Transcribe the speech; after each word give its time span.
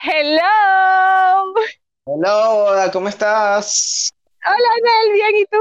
Hello. 0.00 1.54
Hola, 2.04 2.90
¿cómo 2.92 3.08
estás? 3.08 4.10
Hola, 4.44 4.70
Nel, 4.82 5.12
bien, 5.14 5.36
¿y 5.36 5.44
tú? 5.46 5.58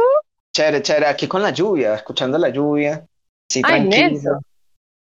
Chévere, 0.53 0.81
chévere, 0.81 1.05
aquí 1.07 1.27
con 1.27 1.41
la 1.41 1.51
lluvia, 1.51 1.95
escuchando 1.95 2.37
la 2.37 2.49
lluvia. 2.49 3.05
Sí, 3.49 3.63
Ay, 3.63 3.81
tranquilo. 3.89 4.39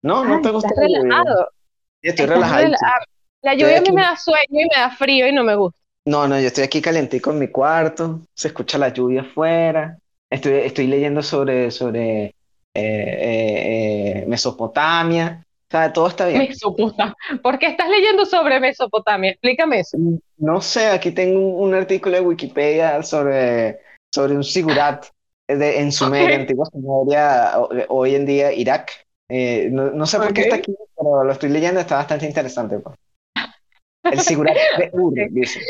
No, 0.03 0.25
no 0.25 0.41
Ay, 0.41 0.43
te 0.43 0.51
gusta 0.51 0.75
la 0.77 0.88
lluvia. 0.88 1.22
relajado. 1.22 1.49
Sí, 2.03 2.09
estoy 2.11 2.27
relajado. 2.27 2.69
La 3.43 3.54
Estoy 3.59 3.71
lluvia 3.71 3.79
a 3.79 3.80
mí 3.80 3.91
aquí. 3.91 3.93
me 3.93 4.03
da 4.03 4.17
sueño 4.17 4.61
y 4.62 4.64
me 4.64 4.77
da 4.80 4.91
frío 4.91 5.27
y 5.29 5.32
no 5.32 5.45
me 5.45 5.57
gusta. 5.57 5.80
No, 6.07 6.29
no, 6.29 6.39
yo 6.41 6.46
estoy 6.46 6.64
aquí 6.64 6.80
calentico 6.80 7.32
en 7.32 7.39
mi 7.41 7.48
cuarto, 7.48 8.21
se 8.34 8.48
escucha 8.48 8.79
la 8.79 8.91
lluvia 8.91 9.23
afuera. 9.23 9.98
Estoy, 10.30 10.53
estoy 10.61 10.87
leyendo 10.87 11.23
sobre, 11.23 11.71
sobre 11.73 12.27
eh, 12.27 12.34
eh, 12.75 14.23
eh, 14.23 14.25
Mesopotamia. 14.29 15.45
O 15.69 15.71
sea, 15.71 15.93
todo 15.93 16.07
está 16.07 16.27
bien. 16.27 16.39
Mesopotamia. 16.48 17.17
¿Por 17.43 17.59
qué 17.59 17.66
estás 17.66 17.89
leyendo 17.89 18.25
sobre 18.25 18.61
Mesopotamia? 18.61 19.33
Explícame 19.33 19.80
eso. 19.80 19.98
No 20.37 20.61
sé, 20.61 20.87
aquí 20.87 21.11
tengo 21.11 21.41
un, 21.41 21.69
un 21.69 21.74
artículo 21.74 22.15
de 22.16 22.20
Wikipedia 22.23 23.02
sobre, 23.02 23.80
sobre 24.15 24.34
un 24.34 24.45
sigurat 24.45 25.07
de, 25.48 25.80
en 25.80 25.93
Sumeria, 25.93 26.37
antigua 26.37 26.66
Sumeria, 26.66 27.52
hoy 27.88 28.15
en 28.15 28.27
día 28.27 28.52
Irak. 28.52 28.93
Eh, 29.29 29.69
no, 29.73 29.91
no 29.91 30.07
sé 30.07 30.19
por 30.19 30.33
qué 30.33 30.43
está 30.43 30.57
aquí, 30.57 30.74
pero 30.97 31.24
lo 31.24 31.33
estoy 31.33 31.48
leyendo, 31.48 31.80
está 31.80 31.96
bastante 31.96 32.27
interesante. 32.27 32.79
pues. 32.79 32.95
El 34.05 34.21
sigurat 34.21 34.57
de 34.79 34.91
Ur, 34.93 35.15
dice. 35.30 35.60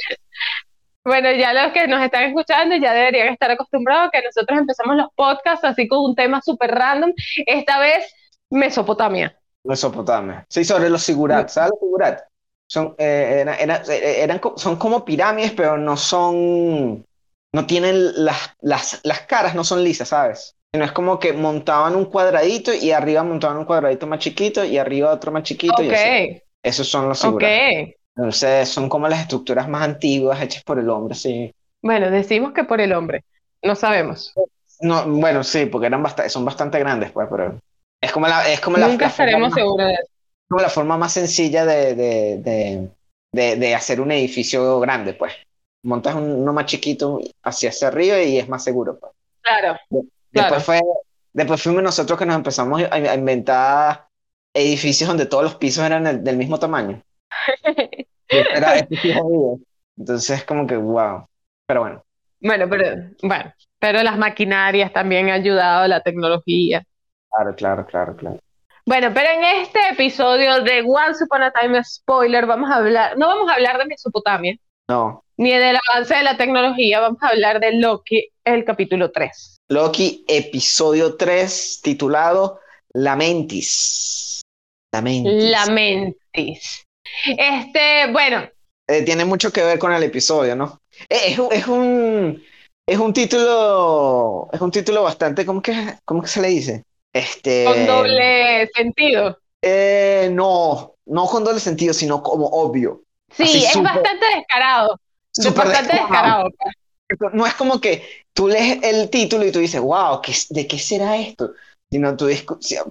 Bueno, 1.04 1.30
ya 1.32 1.52
los 1.52 1.72
que 1.72 1.86
nos 1.86 2.02
están 2.02 2.24
escuchando 2.24 2.76
ya 2.76 2.92
deberían 2.92 3.28
estar 3.28 3.50
acostumbrados 3.50 4.08
a 4.08 4.10
que 4.10 4.22
nosotros 4.22 4.58
empezamos 4.58 4.96
los 4.96 5.08
podcasts 5.14 5.64
así 5.64 5.86
con 5.86 6.00
un 6.00 6.14
tema 6.14 6.42
súper 6.42 6.72
random. 6.72 7.12
Esta 7.46 7.78
vez, 7.78 8.12
Mesopotamia. 8.50 9.38
Mesopotamia. 9.66 10.46
Sí, 10.48 10.64
sobre 10.64 10.90
los 10.90 11.02
sigurats. 11.02 11.54
¿Sabes 11.54 11.70
los 11.72 11.80
sigurats? 11.80 12.22
Son, 12.68 12.94
eh, 12.98 13.38
era- 13.42 13.56
era- 13.56 13.82
eran, 13.86 14.40
son 14.56 14.76
como 14.76 15.04
pirámides, 15.04 15.52
pero 15.52 15.76
no 15.78 15.96
son, 15.96 17.06
no 17.52 17.66
tienen 17.66 18.24
las, 18.24 18.54
las, 18.60 19.00
las 19.04 19.20
caras, 19.22 19.54
no 19.54 19.64
son 19.64 19.82
lisas, 19.84 20.08
¿sabes? 20.08 20.56
Sino 20.72 20.84
es 20.84 20.92
como 20.92 21.18
que 21.18 21.32
montaban 21.32 21.94
un 21.96 22.06
cuadradito 22.06 22.74
y 22.74 22.90
arriba 22.92 23.22
montaban 23.22 23.56
un 23.58 23.64
cuadradito 23.64 24.06
más 24.06 24.18
chiquito 24.20 24.64
y 24.64 24.78
arriba 24.78 25.12
otro 25.12 25.32
más 25.32 25.42
chiquito 25.44 25.82
y 25.82 25.90
así. 25.90 26.10
Ok, 26.10 26.42
Esos 26.62 26.88
son 26.88 27.08
los 27.08 27.18
ok. 27.18 27.20
sigurats. 27.20 27.62
Entonces 28.16 28.68
son 28.68 28.88
como 28.88 29.08
las 29.08 29.20
estructuras 29.22 29.68
más 29.68 29.82
antiguas 29.82 30.40
hechas 30.42 30.64
por 30.64 30.78
el 30.78 30.88
hombre, 30.90 31.14
sí. 31.14 31.52
Bueno, 31.82 32.10
decimos 32.10 32.52
que 32.52 32.64
por 32.64 32.80
el 32.82 32.92
hombre. 32.92 33.24
No 33.62 33.74
sabemos. 33.76 34.38
No, 34.80 35.06
bueno, 35.08 35.42
sí, 35.42 35.66
porque 35.66 35.86
eran 35.86 36.02
bastante, 36.02 36.30
son 36.30 36.44
bastante 36.44 36.78
grandes, 36.78 37.10
pues, 37.12 37.28
pero 37.30 37.58
es 38.06 38.12
como 38.12 38.26
la, 38.28 38.48
es 38.50 38.60
como 38.60 38.76
la, 38.78 38.88
Nunca 38.88 39.06
la 39.06 39.10
forma 39.10 39.24
estaremos 39.26 39.50
más- 39.50 39.58
seguros 39.58 39.86
de 39.88 39.92
eso. 39.94 40.02
como 40.48 40.62
la 40.62 40.68
forma 40.70 40.96
más 40.98 41.12
sencilla 41.12 41.64
de, 41.66 41.94
de, 41.94 42.88
de, 43.32 43.56
de, 43.56 43.74
hacer 43.74 44.00
un 44.00 44.12
edificio 44.12 44.80
grande, 44.80 45.14
pues. 45.14 45.34
Montas 45.82 46.14
un- 46.14 46.32
uno 46.42 46.52
más 46.52 46.66
chiquito 46.66 47.20
hacia 47.42 47.70
hacia 47.70 47.88
arriba 47.88 48.20
y 48.22 48.38
es 48.38 48.48
más 48.48 48.64
seguro, 48.64 48.98
pues. 48.98 49.12
Claro, 49.42 49.76
Después 49.90 50.10
claro. 50.32 50.60
fue, 50.60 50.80
después 51.32 51.62
fuimos 51.62 51.82
nosotros 51.82 52.18
que 52.18 52.26
nos 52.26 52.36
empezamos 52.36 52.82
a, 52.82 52.94
a 52.94 53.14
inventar 53.14 54.06
edificios 54.54 55.08
donde 55.08 55.26
todos 55.26 55.44
los 55.44 55.54
pisos 55.56 55.84
eran 55.84 56.04
del, 56.04 56.24
del 56.24 56.36
mismo 56.36 56.58
tamaño. 56.58 57.02
Y 58.28 58.38
esto 58.38 58.54
era, 58.56 58.74
esto 58.76 58.96
sí 59.00 59.10
es 59.10 59.16
jodido. 59.16 59.58
Entonces, 59.96 60.44
como 60.44 60.66
que, 60.66 60.76
wow. 60.76 61.26
Pero 61.66 61.80
bueno, 61.80 62.04
Bueno, 62.40 62.68
pero, 62.68 62.96
bueno, 63.22 63.52
pero 63.78 64.02
las 64.02 64.18
maquinarias 64.18 64.92
también 64.92 65.26
han 65.28 65.40
ayudado, 65.40 65.86
la 65.86 66.00
tecnología. 66.00 66.82
Claro, 67.36 67.54
claro, 67.56 67.86
claro, 67.86 68.16
claro. 68.16 68.38
Bueno, 68.86 69.10
pero 69.12 69.28
en 69.30 69.44
este 69.62 69.80
episodio 69.90 70.62
de 70.62 70.82
Once 70.86 71.24
Upon 71.24 71.42
a 71.42 71.50
Time 71.52 71.82
Spoiler 71.82 72.46
vamos 72.46 72.70
a 72.70 72.76
hablar, 72.76 73.18
no 73.18 73.26
vamos 73.28 73.50
a 73.50 73.54
hablar 73.54 73.78
de 73.78 73.86
Mesopotamia, 73.86 74.56
No, 74.88 75.24
ni 75.36 75.50
del 75.52 75.76
avance 75.90 76.14
de 76.14 76.22
la 76.22 76.36
tecnología, 76.36 77.00
vamos 77.00 77.20
a 77.22 77.28
hablar 77.28 77.58
de 77.60 77.72
Loki, 77.72 78.28
el 78.44 78.64
capítulo 78.64 79.10
3. 79.10 79.56
Loki, 79.68 80.24
episodio 80.28 81.16
3, 81.16 81.80
titulado 81.82 82.60
Lamentis. 82.94 84.40
Lamentis. 84.94 85.50
Lamentis. 85.50 86.84
Este, 87.26 88.10
bueno, 88.12 88.48
Eh, 88.88 89.02
tiene 89.02 89.24
mucho 89.24 89.52
que 89.52 89.64
ver 89.64 89.80
con 89.80 89.92
el 89.92 90.02
episodio, 90.04 90.54
¿no? 90.54 90.78
Eh, 91.08 91.32
es, 91.32 91.38
un- 91.40 91.52
es 91.52 91.66
un 91.66 92.42
es 92.88 92.98
un 92.98 93.12
título 93.12 94.48
es 94.52 94.60
un 94.60 94.70
título 94.70 95.02
bastante 95.02 95.44
¿cómo 95.44 95.60
que 95.60 95.74
cómo 96.04 96.22
que 96.22 96.28
se 96.28 96.40
le 96.40 96.48
dice? 96.48 96.84
Este 97.18 97.64
con 97.64 97.86
doble 97.86 98.68
sentido. 98.74 99.38
eh, 99.62 100.28
no, 100.32 100.94
no 101.06 101.26
con 101.26 101.44
doble 101.44 101.60
sentido, 101.60 101.92
sino 101.94 102.22
como 102.22 102.46
obvio. 102.46 103.02
Sí, 103.30 103.44
Así 103.44 103.58
es 103.64 103.72
súper- 103.72 103.92
bastante 103.92 104.26
descarado, 104.36 105.00
súper 105.32 105.54
bastante 105.66 105.92
descarado. 105.94 106.44
descarado. 106.44 107.32
No 107.34 107.46
es 107.46 107.54
como 107.54 107.80
que 107.80 108.02
tú 108.32 108.48
lees 108.48 108.82
el 108.82 109.10
título 109.10 109.44
y 109.44 109.52
tú 109.52 109.60
dices, 109.60 109.80
wow, 109.80 110.20
¿qué, 110.22 110.34
¿de 110.50 110.66
qué 110.66 110.78
será 110.78 111.16
esto? 111.16 111.52
Sino 111.90 112.16
tú 112.16 112.26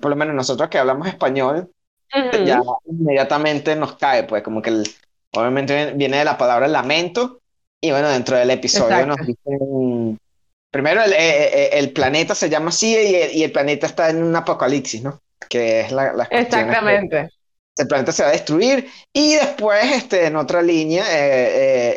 por 0.02 0.10
lo 0.10 0.16
menos 0.16 0.36
nosotros 0.36 0.70
que 0.70 0.78
hablamos 0.78 1.08
español, 1.08 1.70
Ujú. 2.14 2.46
ya 2.46 2.62
inmediatamente 2.86 3.76
nos 3.76 3.96
cae, 3.98 4.24
pues 4.24 4.42
como 4.44 4.62
que 4.62 4.70
el- 4.70 4.88
obviamente 5.34 5.92
viene 5.94 6.18
de 6.18 6.26
la 6.26 6.38
palabra 6.38 6.68
lamento 6.68 7.42
y 7.82 7.92
bueno, 7.92 8.10
dentro 8.10 8.38
del 8.38 8.52
episodio 8.52 9.06
Exacto. 9.06 9.08
nos 9.18 9.28
dicen, 9.28 10.20
primero 10.76 11.02
el, 11.04 11.14
eh, 11.14 11.16
eh, 11.18 11.70
el 11.74 11.94
planeta 11.94 12.36
se 12.36 12.50
llama 12.50 12.68
así 12.70 12.92
y 12.92 13.16
el, 13.16 13.34
y 13.34 13.44
el 13.44 13.52
planeta 13.54 13.88
está 13.88 14.10
en 14.10 14.22
un 14.22 14.36
apocalipsis, 14.36 15.04
¿no? 15.04 15.22
Que 15.50 15.80
es 15.82 15.92
la, 15.94 16.12
las 16.14 16.28
cuestiones 16.28 16.50
que 16.50 16.72
Exactamente. 16.72 17.30
el 17.78 17.88
planeta 17.88 18.12
se 18.12 18.24
va 18.24 18.30
a 18.30 18.34
destruir 18.34 18.88
y 19.14 19.36
después 19.36 19.90
este, 19.94 20.26
en 20.26 20.36
otra 20.36 20.62
línea 20.62 21.04
eh, 21.04 21.52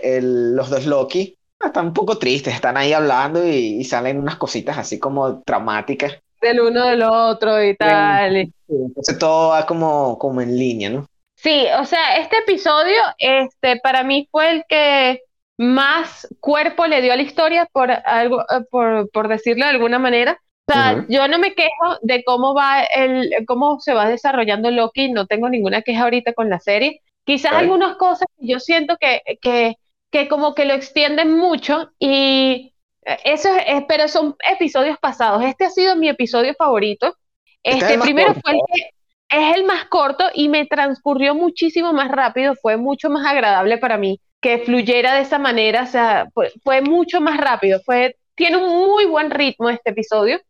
eh, 0.05 0.17
el- 0.19 0.55
los 0.55 0.71
dos 0.71 0.87
Loki 0.87 1.37
están 1.61 1.87
un 1.87 1.93
poco 1.93 2.19
tristes, 2.19 2.55
están 2.55 2.77
ahí 2.77 2.93
hablando 2.93 3.45
y, 3.45 3.81
y 3.81 3.85
salen 3.85 4.19
unas 4.21 4.37
cositas 4.37 4.79
así 4.79 5.01
como 5.01 5.43
traumáticas. 5.43 6.17
Del 6.41 6.61
uno 6.61 6.87
del 6.87 7.03
otro 7.03 7.61
y 7.65 7.77
tal. 7.77 8.37
y- 8.37 8.53
Entonces 8.69 9.19
todo 9.19 9.49
va 9.49 9.67
como, 9.67 10.17
como 10.19 10.41
en 10.41 10.57
línea, 10.57 10.91
¿no? 10.91 11.07
Sí, 11.35 11.67
o 11.81 11.85
sea, 11.85 12.19
este 12.19 12.39
episodio, 12.39 13.01
este, 13.19 13.81
para 13.81 14.05
mí 14.05 14.29
fue 14.31 14.51
el 14.53 14.65
que 14.69 15.21
más 15.59 16.27
cuerpo 16.41 16.87
le 16.87 17.03
dio 17.03 17.13
a 17.13 17.17
la 17.17 17.23
historia, 17.23 17.67
por 17.73 17.91
algo, 17.91 18.43
eh, 18.43 18.65
por, 18.71 19.11
por 19.11 19.29
decirlo 19.29 19.65
de 19.65 19.73
alguna 19.73 19.99
manera. 19.99 20.41
O 20.69 20.73
sea, 20.73 20.95
Ujú. 20.99 21.07
yo 21.09 21.27
no 21.29 21.39
me 21.39 21.55
quejo 21.55 21.99
de 22.03 22.23
cómo 22.25 22.55
va 22.55 22.83
el, 22.83 23.45
cómo 23.47 23.81
se 23.81 23.93
va 23.93 24.09
desarrollando 24.09 24.71
Loki, 24.71 25.11
no 25.11 25.27
tengo 25.27 25.49
ninguna 25.49 25.83
queja 25.83 26.05
ahorita 26.05 26.33
con 26.33 26.49
la 26.49 26.61
serie. 26.61 27.01
Quizás 27.25 27.53
Ok. 27.53 27.59
algunas 27.59 27.97
cosas 27.97 28.29
yo 28.39 28.61
siento 28.61 28.97
que, 28.99 29.23
que, 29.43 29.77
que 30.11 30.29
como 30.29 30.55
que 30.55 30.65
lo 30.65 30.75
extienden 30.75 31.37
mucho 31.37 31.91
y 31.99 32.75
eh, 33.05 33.19
eso 33.25 33.49
es, 33.67 33.83
pero 33.89 34.07
son 34.09 34.37
episodios 34.49 34.99
pasados. 34.99 35.43
Este 35.43 35.65
ha 35.65 35.71
sido 35.71 35.97
mi 35.97 36.09
episodio 36.09 36.55
favorito. 36.55 37.17
Este 37.65 37.85
es 37.85 37.93
Este 37.93 37.99
primero 37.99 38.29
corto, 38.29 38.41
fue 38.43 38.53
el 38.53 38.61
que 38.73 38.91
es 39.31 39.57
el 39.57 39.65
más 39.65 39.87
corto 39.87 40.25
y 40.33 40.49
me 40.49 40.67
transcurrió 40.67 41.35
muchísimo 41.35 41.93
más 41.93 42.11
rápido, 42.11 42.55
fue 42.55 42.77
mucho 42.77 43.11
más 43.11 43.27
agradable 43.27 43.79
para 43.79 43.99
mí 43.99 44.21
que 44.41 44.59
fluyera 44.59 45.15
de 45.15 45.23
esa 45.23 45.39
manera, 45.39 45.83
o 45.83 45.87
sea, 45.87 46.29
fue, 46.33 46.53
fue 46.63 46.81
mucho 46.81 47.21
más 47.21 47.39
rápido, 47.39 47.81
fue, 47.85 48.17
tiene 48.35 48.57
un 48.57 48.87
muy 48.87 49.05
buen 49.05 49.31
ritmo 49.31 49.69
este 49.69 49.91
episodio, 49.91 50.41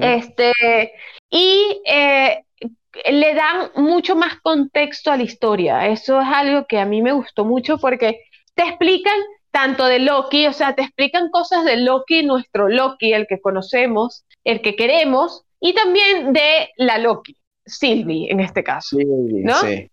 este, 0.00 0.52
y 1.28 1.82
eh, 1.84 2.44
le 3.10 3.34
dan 3.34 3.70
mucho 3.74 4.14
más 4.14 4.36
contexto 4.40 5.10
a 5.10 5.16
la 5.16 5.24
historia, 5.24 5.88
eso 5.88 6.20
es 6.20 6.28
algo 6.28 6.66
que 6.66 6.78
a 6.78 6.86
mí 6.86 7.02
me 7.02 7.12
gustó 7.12 7.44
mucho 7.44 7.78
porque 7.78 8.20
te 8.54 8.62
explican 8.62 9.18
tanto 9.50 9.86
de 9.86 9.98
Loki, 9.98 10.46
o 10.46 10.52
sea, 10.52 10.74
te 10.74 10.82
explican 10.82 11.30
cosas 11.30 11.64
de 11.64 11.76
Loki, 11.76 12.22
nuestro 12.22 12.68
Loki, 12.68 13.12
el 13.12 13.26
que 13.26 13.40
conocemos, 13.40 14.24
el 14.44 14.62
que 14.62 14.76
queremos, 14.76 15.44
y 15.60 15.74
también 15.74 16.32
de 16.32 16.70
la 16.76 16.98
Loki, 16.98 17.36
Sylvie 17.66 18.30
en 18.30 18.40
este 18.40 18.62
caso. 18.62 18.96
Sí, 18.96 19.04
¿no? 19.04 19.56
sí. 19.56 19.90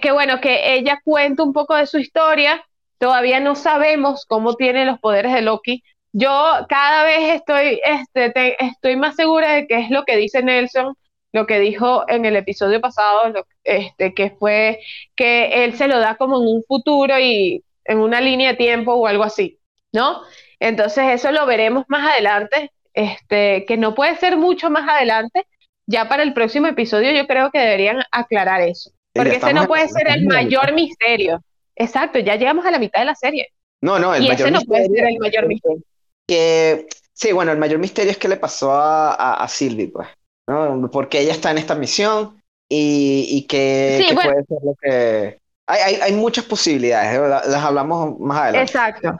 Que, 0.00 0.10
bueno, 0.12 0.40
que 0.40 0.74
ella 0.74 1.00
cuenta 1.04 1.42
un 1.42 1.52
poco 1.52 1.74
de 1.76 1.86
su 1.86 1.98
historia, 1.98 2.64
todavía 2.98 3.40
no 3.40 3.54
sabemos 3.54 4.24
cómo 4.26 4.54
tiene 4.54 4.84
los 4.86 4.98
poderes 5.00 5.32
de 5.34 5.42
Loki. 5.42 5.82
Yo 6.12 6.30
cada 6.68 7.04
vez 7.04 7.34
estoy, 7.34 7.80
este, 7.84 8.30
te- 8.30 8.64
estoy 8.64 8.96
más 8.96 9.16
segura 9.16 9.52
de 9.52 9.66
que 9.66 9.78
es 9.80 9.90
lo 9.90 10.04
que 10.04 10.16
dice 10.16 10.42
Nelson, 10.42 10.94
lo 11.32 11.46
que 11.46 11.60
dijo 11.60 12.04
en 12.08 12.24
el 12.24 12.36
episodio 12.36 12.80
pasado, 12.80 13.32
este, 13.64 14.14
que 14.14 14.30
fue 14.30 14.80
que 15.14 15.64
él 15.64 15.74
se 15.76 15.88
lo 15.88 15.98
da 16.00 16.16
como 16.16 16.36
en 16.42 16.48
un 16.48 16.62
futuro 16.66 17.18
y 17.18 17.62
en 17.84 17.98
una 17.98 18.20
línea 18.20 18.50
de 18.52 18.56
tiempo 18.56 18.94
o 18.94 19.06
algo 19.06 19.24
así, 19.24 19.58
¿no? 19.92 20.22
Entonces 20.58 21.04
eso 21.12 21.32
lo 21.32 21.46
veremos 21.46 21.84
más 21.88 22.10
adelante, 22.12 22.72
este, 22.94 23.64
que 23.66 23.76
no 23.76 23.94
puede 23.94 24.16
ser 24.16 24.36
mucho 24.36 24.70
más 24.70 24.88
adelante. 24.88 25.46
Ya 25.86 26.08
para 26.08 26.22
el 26.22 26.34
próximo 26.34 26.66
episodio 26.68 27.12
yo 27.12 27.26
creo 27.26 27.50
que 27.50 27.58
deberían 27.58 28.02
aclarar 28.10 28.60
eso. 28.62 28.90
Porque 29.14 29.36
ese 29.36 29.52
no 29.52 29.66
puede 29.66 29.88
ser 29.88 30.08
el 30.08 30.26
mayor 30.26 30.72
misterio. 30.72 31.42
Exacto, 31.76 32.18
ya 32.18 32.36
llegamos 32.36 32.64
a 32.66 32.70
la 32.70 32.78
mitad 32.78 33.00
de 33.00 33.06
la 33.06 33.14
serie. 33.14 33.48
No, 33.82 33.98
no, 33.98 34.14
el 34.14 34.24
Y 34.24 34.28
mayor 34.28 34.48
ese 34.48 34.50
no 34.50 34.60
puede 34.62 34.86
ser 34.86 35.06
el 35.06 35.18
mayor 35.18 35.46
misterio. 35.46 35.82
que, 36.26 36.86
sí, 37.12 37.32
bueno, 37.32 37.52
el 37.52 37.58
mayor 37.58 37.78
misterio 37.78 38.10
es 38.12 38.18
qué 38.18 38.28
le 38.28 38.36
pasó 38.36 38.72
a, 38.72 39.14
a, 39.14 39.42
a 39.42 39.48
Sylvie, 39.48 39.88
pues, 39.88 40.08
¿no? 40.46 40.88
Porque 40.92 41.20
ella 41.20 41.32
está 41.32 41.50
en 41.50 41.58
esta 41.58 41.74
misión 41.74 42.40
y, 42.68 43.26
y 43.28 43.46
que, 43.46 43.96
Sí, 43.98 44.06
que 44.08 44.14
bueno. 44.14 44.30
puede 44.30 44.44
ser 44.44 44.58
lo 44.62 44.74
que... 44.80 45.40
hay, 45.66 45.80
hay, 45.82 45.94
hay 46.02 46.12
muchas 46.12 46.44
posibilidades, 46.44 47.16
¿eh? 47.18 47.28
las 47.50 47.64
hablamos 47.64 48.18
más 48.20 48.38
adelante. 48.42 48.72
Exacto, 48.72 49.16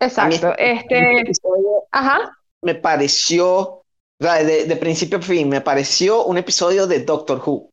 exacto. 0.00 0.54
Este, 0.58 1.20
este 1.20 1.22
ajá. 1.90 2.32
Me 2.62 2.74
pareció, 2.74 3.82
de, 4.18 4.64
de, 4.64 4.76
principio 4.76 5.18
a 5.18 5.22
fin, 5.22 5.48
me 5.48 5.60
pareció 5.60 6.24
un 6.24 6.38
episodio 6.38 6.86
de 6.86 7.00
Doctor 7.00 7.42
Who. 7.44 7.70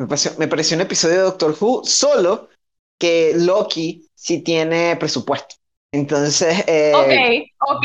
Me 0.00 0.06
pareció, 0.06 0.32
me 0.38 0.48
pareció 0.48 0.76
un 0.76 0.80
episodio 0.80 1.16
de 1.16 1.22
Doctor 1.22 1.54
Who, 1.60 1.84
solo 1.84 2.48
que 2.98 3.32
Loki 3.36 4.08
sí 4.14 4.40
tiene 4.40 4.96
presupuesto. 4.96 5.56
Entonces. 5.92 6.64
Eh, 6.66 7.44
ok, 7.60 7.76
ok. 7.76 7.84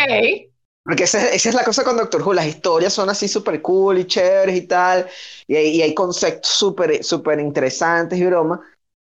Porque 0.82 1.04
esa, 1.04 1.30
esa, 1.30 1.50
es 1.50 1.56
la 1.56 1.66
cosa 1.66 1.84
con 1.84 1.98
Doctor 1.98 2.22
Who, 2.22 2.34
las 2.34 2.46
historias 2.46 2.94
son 2.94 3.10
así 3.10 3.28
súper 3.28 3.62
cool 3.62 3.98
y 3.98 4.06
chéveres 4.08 4.56
y 4.56 4.62
tal, 4.62 5.10
y, 5.46 5.58
y 5.58 5.82
hay 5.82 5.94
conceptos 5.94 6.52
súper 6.52 7.04
súper 7.04 7.40
interesantes 7.42 8.18
y 8.18 8.26
bromas, 8.26 8.62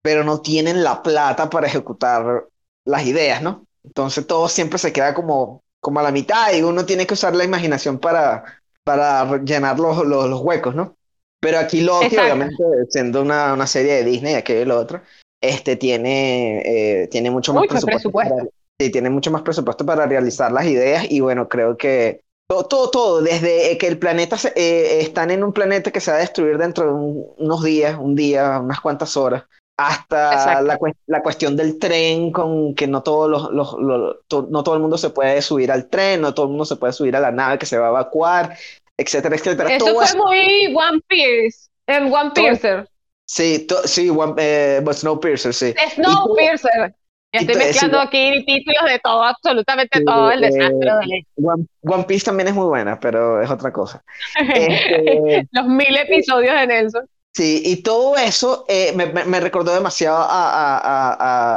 pero 0.00 0.22
no 0.22 0.40
tienen 0.40 0.84
la 0.84 1.02
plata 1.02 1.50
para 1.50 1.66
ejecutar 1.66 2.46
las 2.84 3.06
ideas, 3.06 3.42
¿no? 3.42 3.66
Entonces 3.82 4.26
todo 4.26 4.48
siempre 4.48 4.78
se 4.78 4.92
queda 4.92 5.12
como, 5.12 5.64
como 5.80 5.98
a 5.98 6.04
la 6.04 6.12
mitad 6.12 6.52
y 6.52 6.62
uno 6.62 6.86
tiene 6.86 7.06
que 7.06 7.14
usar 7.14 7.34
la 7.34 7.44
imaginación 7.44 7.98
para, 7.98 8.62
para 8.84 9.38
llenar 9.38 9.80
los, 9.80 10.06
los, 10.06 10.28
los 10.28 10.40
huecos, 10.40 10.74
¿no? 10.76 10.96
Pero 11.42 11.58
aquí 11.58 11.80
Loki, 11.80 12.06
Exacto. 12.06 12.22
obviamente, 12.22 12.64
siendo 12.90 13.20
una, 13.20 13.52
una, 13.52 13.66
serie 13.66 13.94
de 13.94 14.04
Disney, 14.04 14.34
aquello 14.34 14.62
y 14.62 14.64
lo 14.64 14.78
otro, 14.78 15.02
este 15.42 15.74
tiene, 15.74 16.62
eh, 16.64 17.08
tiene 17.08 17.32
mucho 17.32 17.52
más 17.52 17.62
mucho 17.62 17.70
presupuesto. 17.70 18.10
presupuesto. 18.10 18.36
Para, 18.36 18.48
sí, 18.80 18.90
tiene 18.92 19.10
mucho 19.10 19.32
más 19.32 19.42
presupuesto 19.42 19.84
para 19.84 20.06
realizar 20.06 20.52
las 20.52 20.66
ideas 20.66 21.04
y 21.10 21.18
bueno, 21.18 21.48
creo 21.48 21.76
que 21.76 22.20
todo, 22.48 22.64
todo, 22.66 22.90
todo 22.90 23.22
desde 23.22 23.76
que 23.76 23.88
el 23.88 23.98
planeta, 23.98 24.36
se, 24.38 24.52
eh, 24.54 25.00
están 25.00 25.32
en 25.32 25.42
un 25.42 25.52
planeta 25.52 25.90
que 25.90 26.00
se 26.00 26.12
va 26.12 26.18
a 26.18 26.20
destruir 26.20 26.58
dentro 26.58 26.86
de 26.86 26.92
un, 26.92 27.26
unos 27.38 27.64
días, 27.64 27.98
un 27.98 28.14
día, 28.14 28.60
unas 28.60 28.80
cuantas 28.80 29.16
horas, 29.16 29.42
hasta 29.76 30.62
la, 30.62 30.78
la, 31.06 31.22
cuestión 31.22 31.56
del 31.56 31.78
tren, 31.80 32.30
con 32.30 32.74
que 32.76 32.86
no, 32.86 33.02
todos 33.02 33.28
los, 33.28 33.50
los, 33.50 33.74
los 33.80 34.16
to, 34.28 34.46
no 34.48 34.62
todo 34.62 34.76
el 34.76 34.80
mundo 34.80 34.96
se 34.96 35.10
puede 35.10 35.42
subir 35.42 35.72
al 35.72 35.88
tren, 35.88 36.20
no 36.20 36.34
todo 36.34 36.46
el 36.46 36.50
mundo 36.50 36.66
se 36.66 36.76
puede 36.76 36.92
subir 36.92 37.16
a 37.16 37.20
la 37.20 37.32
nave 37.32 37.58
que 37.58 37.66
se 37.66 37.78
va 37.78 37.86
a 37.86 37.90
evacuar, 37.90 38.56
etcétera, 38.96 39.36
etcétera. 39.36 39.74
Eso 39.74 39.94
fue 39.94 40.14
muy 40.16 40.74
One 40.74 41.00
Piece, 41.08 41.68
en 41.86 42.12
One 42.12 42.30
Piercer. 42.34 42.88
Sí, 43.26 43.66
sí, 43.84 44.10
one, 44.10 44.34
eh, 44.36 44.84
Snowpiercer, 44.92 45.54
sí. 45.54 45.74
Snowpiercer. 45.94 46.94
Estoy 47.32 47.54
mezclando 47.54 47.98
sí, 48.02 48.06
aquí 48.06 48.44
títulos 48.44 48.84
de 48.90 48.98
todo, 48.98 49.22
absolutamente 49.22 49.98
sí, 49.98 50.04
todo 50.04 50.30
el 50.30 50.42
desastre 50.42 50.90
eh, 51.10 51.26
One, 51.42 51.64
One, 51.80 52.04
Piece 52.04 52.26
también 52.26 52.48
es 52.48 52.54
muy 52.54 52.66
buena, 52.66 53.00
pero 53.00 53.40
es 53.40 53.50
otra 53.50 53.72
cosa. 53.72 54.04
este, 54.38 55.48
Los 55.52 55.66
mil 55.66 55.96
episodios 55.96 56.54
de 56.54 56.66
Nelson. 56.66 57.06
Sí, 57.34 57.62
y 57.64 57.76
todo 57.82 58.16
eso 58.18 58.66
eh, 58.68 58.92
me, 58.94 59.06
me, 59.06 59.40
recordó 59.40 59.72
demasiado 59.72 60.18
a, 60.18 60.26
a, 60.26 60.78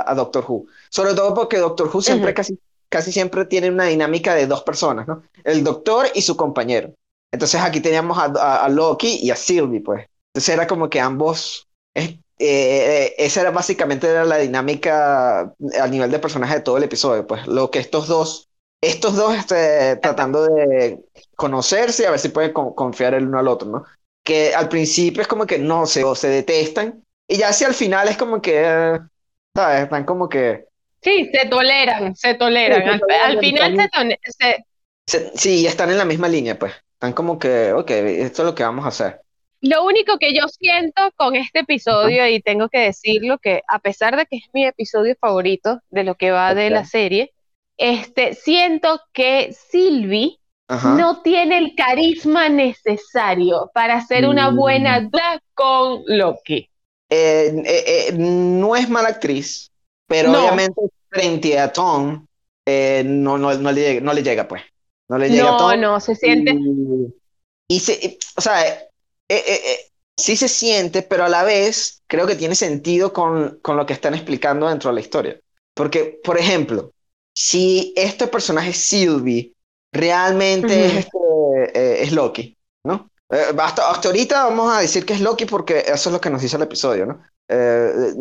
a, 0.06 0.10
a, 0.12 0.16
Doctor 0.16 0.46
Who. 0.48 0.68
Sobre 0.90 1.14
todo 1.14 1.34
porque 1.34 1.58
Doctor 1.58 1.90
Who 1.94 2.02
siempre, 2.02 2.30
uh 2.30 2.32
-huh. 2.32 2.38
casi, 2.38 2.60
casi 2.88 3.12
siempre 3.12 3.44
tiene 3.44 3.70
una 3.70 3.84
dinámica 3.84 4.34
de 4.34 4.48
dos 4.48 4.64
personas, 4.64 5.06
¿no? 5.06 5.24
El 5.44 5.66
doctor 5.66 6.08
y 6.14 6.22
su 6.22 6.38
compañero. 6.38 6.94
Entonces 7.36 7.62
aquí 7.62 7.80
teníamos 7.82 8.18
a, 8.18 8.68
Loki 8.70 9.20
y 9.22 9.32
a 9.32 9.36
Sylvie, 9.36 9.82
pues. 9.82 10.08
Entonces 10.34 10.54
era 10.54 10.68
como 10.68 10.90
que 10.90 11.00
ambos 11.00 11.68
eh, 11.96 12.20
eh, 12.38 13.16
esa 13.18 13.42
era 13.42 13.52
básicamente 13.52 14.08
era 14.08 14.26
la 14.26 14.38
dinámica 14.38 15.42
a 15.42 15.88
nivel 15.88 16.12
de 16.12 16.20
personaje 16.20 16.56
de 16.56 16.62
todo 16.62 16.78
el 16.78 16.84
episodio, 16.84 17.26
pues 17.26 17.48
lo 17.48 17.72
que 17.72 17.80
estos 17.80 18.08
dos, 18.08 18.50
estos 18.82 19.16
dos 19.16 19.36
este, 19.36 19.96
tratando 19.98 20.46
de 20.46 21.00
conocerse 21.36 22.04
y 22.04 22.06
a 22.06 22.12
ver 22.12 22.20
si 22.20 22.30
pueden 22.30 22.52
con, 22.52 22.74
confiar 22.74 23.14
el 23.14 23.28
uno 23.28 23.40
al 23.40 23.48
otro, 23.48 23.70
¿no? 23.70 23.86
Que 24.24 24.54
al 24.54 24.68
principio 24.68 25.22
es 25.22 25.28
como 25.28 25.46
que 25.46 25.60
no 25.60 25.86
se, 25.86 26.04
o 26.04 26.16
se 26.16 26.28
detestan 26.28 27.04
y 27.28 27.38
ya 27.38 27.50
hacia 27.50 27.68
el 27.68 27.74
final 27.74 28.10
es 28.10 28.18
como 28.18 28.42
que, 28.42 29.00
¿sabes? 29.56 29.84
Están 29.84 30.04
como 30.04 30.28
que... 30.28 30.66
Sí, 31.02 31.30
se 31.32 31.48
toleran, 31.48 32.16
se 32.16 32.34
toleran. 32.34 32.82
Sí, 32.82 32.92
se 32.92 33.00
toleran 33.00 33.24
al, 33.24 33.38
al, 33.38 33.40
final 33.40 33.80
están, 33.80 34.10
se, 34.26 34.66
se... 35.08 35.38
Sí, 35.38 35.68
están 35.68 35.90
en 35.92 36.00
la 36.00 36.06
misma 36.06 36.28
línea, 36.28 36.60
pues. 36.60 36.74
Están 36.96 37.14
como 37.14 37.38
que, 37.38 37.74
ok, 37.74 37.92
esto 37.92 38.42
es 38.42 38.46
lo 38.48 38.56
que 38.56 38.64
vamos 38.64 38.86
a 38.86 38.90
hacer. 38.90 39.22
Lo 39.62 39.84
único 39.84 40.18
que 40.18 40.34
yo 40.34 40.48
siento 40.48 41.02
con 41.18 41.36
este 41.36 41.60
episodio, 41.60 42.24
uh 42.24 42.28
-huh. 42.28 42.36
y 42.36 42.42
tengo 42.42 42.70
que 42.70 42.80
decirlo, 42.80 43.38
que 43.38 43.62
a 43.68 43.80
pesar 43.80 44.16
de 44.16 44.26
que 44.26 44.38
es 44.38 44.44
mi 44.54 44.66
episodio 44.66 45.16
favorito 45.20 45.80
de 45.90 46.04
lo 46.04 46.16
que 46.16 46.32
va 46.32 46.52
okay. 46.52 46.64
de 46.64 46.70
la 46.70 46.86
serie, 46.86 47.34
este, 47.78 48.34
siento 48.34 49.02
que 49.12 49.54
Sylvie 49.54 50.40
no 50.98 51.22
tiene 51.22 51.58
el 51.60 51.76
carisma 51.76 52.50
necesario 52.50 53.70
para 53.74 54.02
ser 54.02 54.28
una 54.28 54.50
buena 54.50 55.00
Mm. 55.00 55.04
dupla 55.06 55.40
con 55.54 56.04
Loki. 56.08 56.70
Eh, 57.10 57.54
eh, 57.66 57.84
eh, 58.10 58.12
no 58.14 58.76
es 58.76 58.90
mala 58.90 59.10
actriz, 59.10 59.72
pero 60.08 60.32
No. 60.32 60.40
obviamente 60.40 60.82
frente 61.10 61.60
a 61.60 61.72
Tom 61.72 62.26
eh, 62.68 63.04
no, 63.06 63.38
no, 63.38 63.54
no, 63.54 63.72
le, 63.72 63.82
llega- 63.82 64.02
no 64.02 64.12
le 64.12 64.24
llega, 64.24 64.48
pues. 64.48 64.64
No 65.10 65.18
le 65.18 65.30
llega 65.30 65.52
No, 65.52 65.58
Tom. 65.58 65.80
no, 65.80 66.00
se 66.00 66.16
siente. 66.16 66.52
Y, 66.52 67.14
y 67.68 67.80
se, 67.80 68.18
o 68.38 68.42
sea, 68.42 68.68
eh, 68.68 68.90
eh, 69.30 69.44
eh, 69.48 69.80
sí 70.18 70.36
se 70.36 70.48
siente, 70.48 71.02
pero 71.02 71.26
a 71.26 71.30
la 71.30 71.44
vez 71.44 72.04
creo 72.08 72.28
que 72.28 72.36
tiene 72.36 72.56
sentido 72.56 73.14
con, 73.14 73.60
con 73.62 73.78
lo 73.78 73.86
que 73.86 73.94
están 73.94 74.14
explicando 74.14 74.68
dentro 74.70 74.90
de 74.90 74.96
la 74.96 75.02
historia. 75.02 75.40
Porque, 75.74 76.20
por 76.24 76.38
ejemplo, 76.38 76.92
si 77.34 77.94
este 77.96 78.28
personaje 78.28 78.74
Sylvie 78.74 79.54
realmente 79.92 80.86
es, 80.86 80.94
este, 80.96 81.18
eh, 81.74 82.04
es 82.04 82.12
Loki, 82.12 82.58
¿no? 82.84 83.10
Eh, 83.30 83.54
hasta, 83.58 83.90
hasta 83.90 84.08
ahorita 84.10 84.46
vamos 84.46 84.74
a 84.76 84.82
decir 84.82 85.06
que 85.06 85.14
es 85.14 85.22
Loki 85.22 85.46
porque 85.46 85.80
eso 85.80 86.10
es 86.10 86.14
lo 86.14 86.22
que 86.22 86.30
nos 86.30 86.42
dice 86.42 86.56
el 86.58 86.64
episodio, 86.64 87.06
¿no? 87.06 87.22
Eh, 87.50 88.14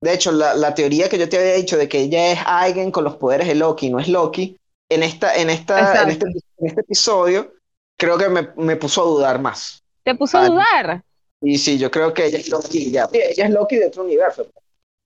de 0.00 0.12
hecho, 0.12 0.30
la, 0.32 0.54
la 0.54 0.74
teoría 0.74 1.08
que 1.08 1.18
yo 1.18 1.28
te 1.28 1.38
había 1.38 1.54
dicho 1.54 1.76
de 1.76 1.88
que 1.88 2.00
ella 2.00 2.32
es 2.32 2.38
alguien 2.44 2.90
con 2.90 3.04
los 3.04 3.16
poderes 3.16 3.48
de 3.48 3.54
Loki, 3.54 3.90
no 3.90 3.98
es 3.98 4.08
Loki, 4.08 4.56
en, 4.88 5.02
esta, 5.02 5.34
en, 5.36 5.50
esta, 5.50 6.02
en, 6.02 6.10
este, 6.10 6.26
en 6.26 6.66
este 6.66 6.80
episodio 6.82 7.52
creo 7.96 8.18
que 8.18 8.28
me, 8.28 8.48
me 8.56 8.76
puso 8.76 9.02
a 9.02 9.06
dudar 9.06 9.40
más. 9.40 9.82
Te 10.04 10.14
puso 10.14 10.38
a 10.38 10.46
dudar. 10.46 11.02
Y 11.40 11.58
sí, 11.58 11.78
yo 11.78 11.90
creo 11.90 12.14
que 12.14 12.26
ella 12.26 12.38
es 12.38 12.48
Loki 12.48 12.90
ya. 12.90 13.08
Ella 13.12 13.44
es 13.44 13.50
Loki 13.50 13.76
de 13.76 13.86
otro 13.86 14.04
universo. 14.04 14.46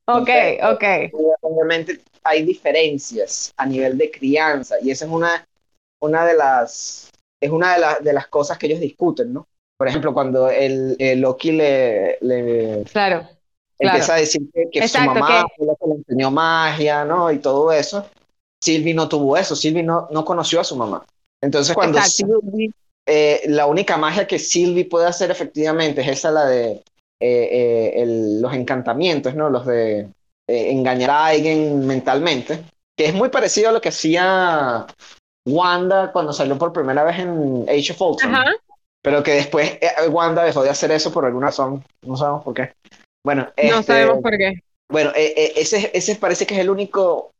Ok, 0.07 0.29
ok. 0.63 0.85
obviamente 1.43 2.01
hay 2.25 2.45
diferencias 2.45 3.53
a 3.57 3.67
nivel 3.67 3.97
de 3.97 4.11
crianza 4.11 4.77
y 4.83 4.91
esa 4.91 5.05
es 5.07 5.11
una, 5.11 5.47
una 6.01 6.27
de 6.27 6.35
las 6.37 7.11
es 7.41 7.51
una 7.51 7.75
de, 7.75 7.81
la- 7.81 7.99
de 8.01 8.13
las 8.13 8.27
cosas 8.29 8.59
que 8.59 8.67
ellos 8.67 8.81
discuten, 8.81 9.33
¿no? 9.33 9.47
Por 9.79 9.89
ejemplo, 9.89 10.13
cuando 10.13 10.51
el, 10.51 10.95
el 10.99 11.21
Loki 11.21 11.53
le, 11.53 12.19
le 12.21 12.85
Claro, 12.85 13.27
empieza 13.79 14.13
claro. 14.13 14.15
a 14.15 14.17
decir 14.21 14.43
que, 14.53 14.69
que 14.71 14.83
su 14.83 14.99
Exacto, 14.99 15.15
mamá 15.15 15.47
fue 15.57 15.67
la 15.67 15.75
que 15.75 15.87
le 15.87 15.95
enseñó 15.95 16.31
magia, 16.31 17.05
¿no? 17.05 17.31
Y 17.33 17.39
todo 17.39 17.73
eso. 17.73 18.07
Sylvie 18.63 18.95
no 18.95 19.09
tuvo 19.09 19.37
eso, 19.37 19.57
Sylvie 19.57 19.83
no, 19.83 20.09
no 20.11 20.25
conoció 20.25 20.61
a 20.61 20.65
su 20.65 20.77
mamá. 20.77 21.05
Entonces, 21.43 21.75
cuando. 21.75 22.01
Sylvie, 22.03 22.73
eh, 23.09 23.43
la 23.47 23.67
única 23.67 23.97
magia 23.97 24.27
que 24.27 24.39
Sylvie 24.39 24.85
puede 24.85 25.07
hacer 25.07 25.31
efectivamente 25.31 26.03
es 26.03 26.09
esa, 26.09 26.31
la 26.31 26.47
de 26.47 26.73
eh, 26.73 26.83
eh, 27.23 27.93
el- 27.97 28.41
los 28.41 28.53
encantamientos, 28.55 29.35
¿no? 29.35 29.51
Los 29.51 29.67
de 29.67 30.09
engañar 30.49 31.11
a 31.11 31.27
alguien 31.27 31.87
mentalmente, 31.87 32.63
que 32.97 33.07
es 33.07 33.15
muy 33.15 33.29
parecido 33.29 33.69
a 33.69 33.73
lo 33.73 33.81
que 33.81 33.91
hacía 33.91 34.87
Wanda 35.47 36.13
cuando 36.13 36.33
salió 36.33 36.59
por 36.59 36.73
primera 36.73 37.05
vez 37.05 37.19
en 37.21 37.67
Age 37.69 37.93
of 37.93 38.01
Ultron, 38.01 38.35
Ajá. 38.35 38.53
pero 39.03 39.23
que 39.23 39.33
después 39.33 39.79
Wanda 40.11 40.45
dejó 40.45 40.63
de 40.63 40.71
hacer 40.71 40.91
eso 40.93 41.13
por 41.13 41.25
alguna 41.25 41.47
razón, 41.47 41.85
no 42.07 42.17
sabemos 42.17 42.43
por 42.45 42.55
qué. 42.55 42.73
Bueno, 43.25 43.43
No 43.45 43.53
este, 43.79 43.83
sabemos 43.85 44.19
por 44.23 44.37
qué. 44.37 44.55
bueno, 44.91 45.13
ese, 45.15 45.91
ese 45.95 46.17
parece 46.17 46.47
que 46.47 46.55
es 46.55 46.61
el 46.61 46.71
único 46.71 47.31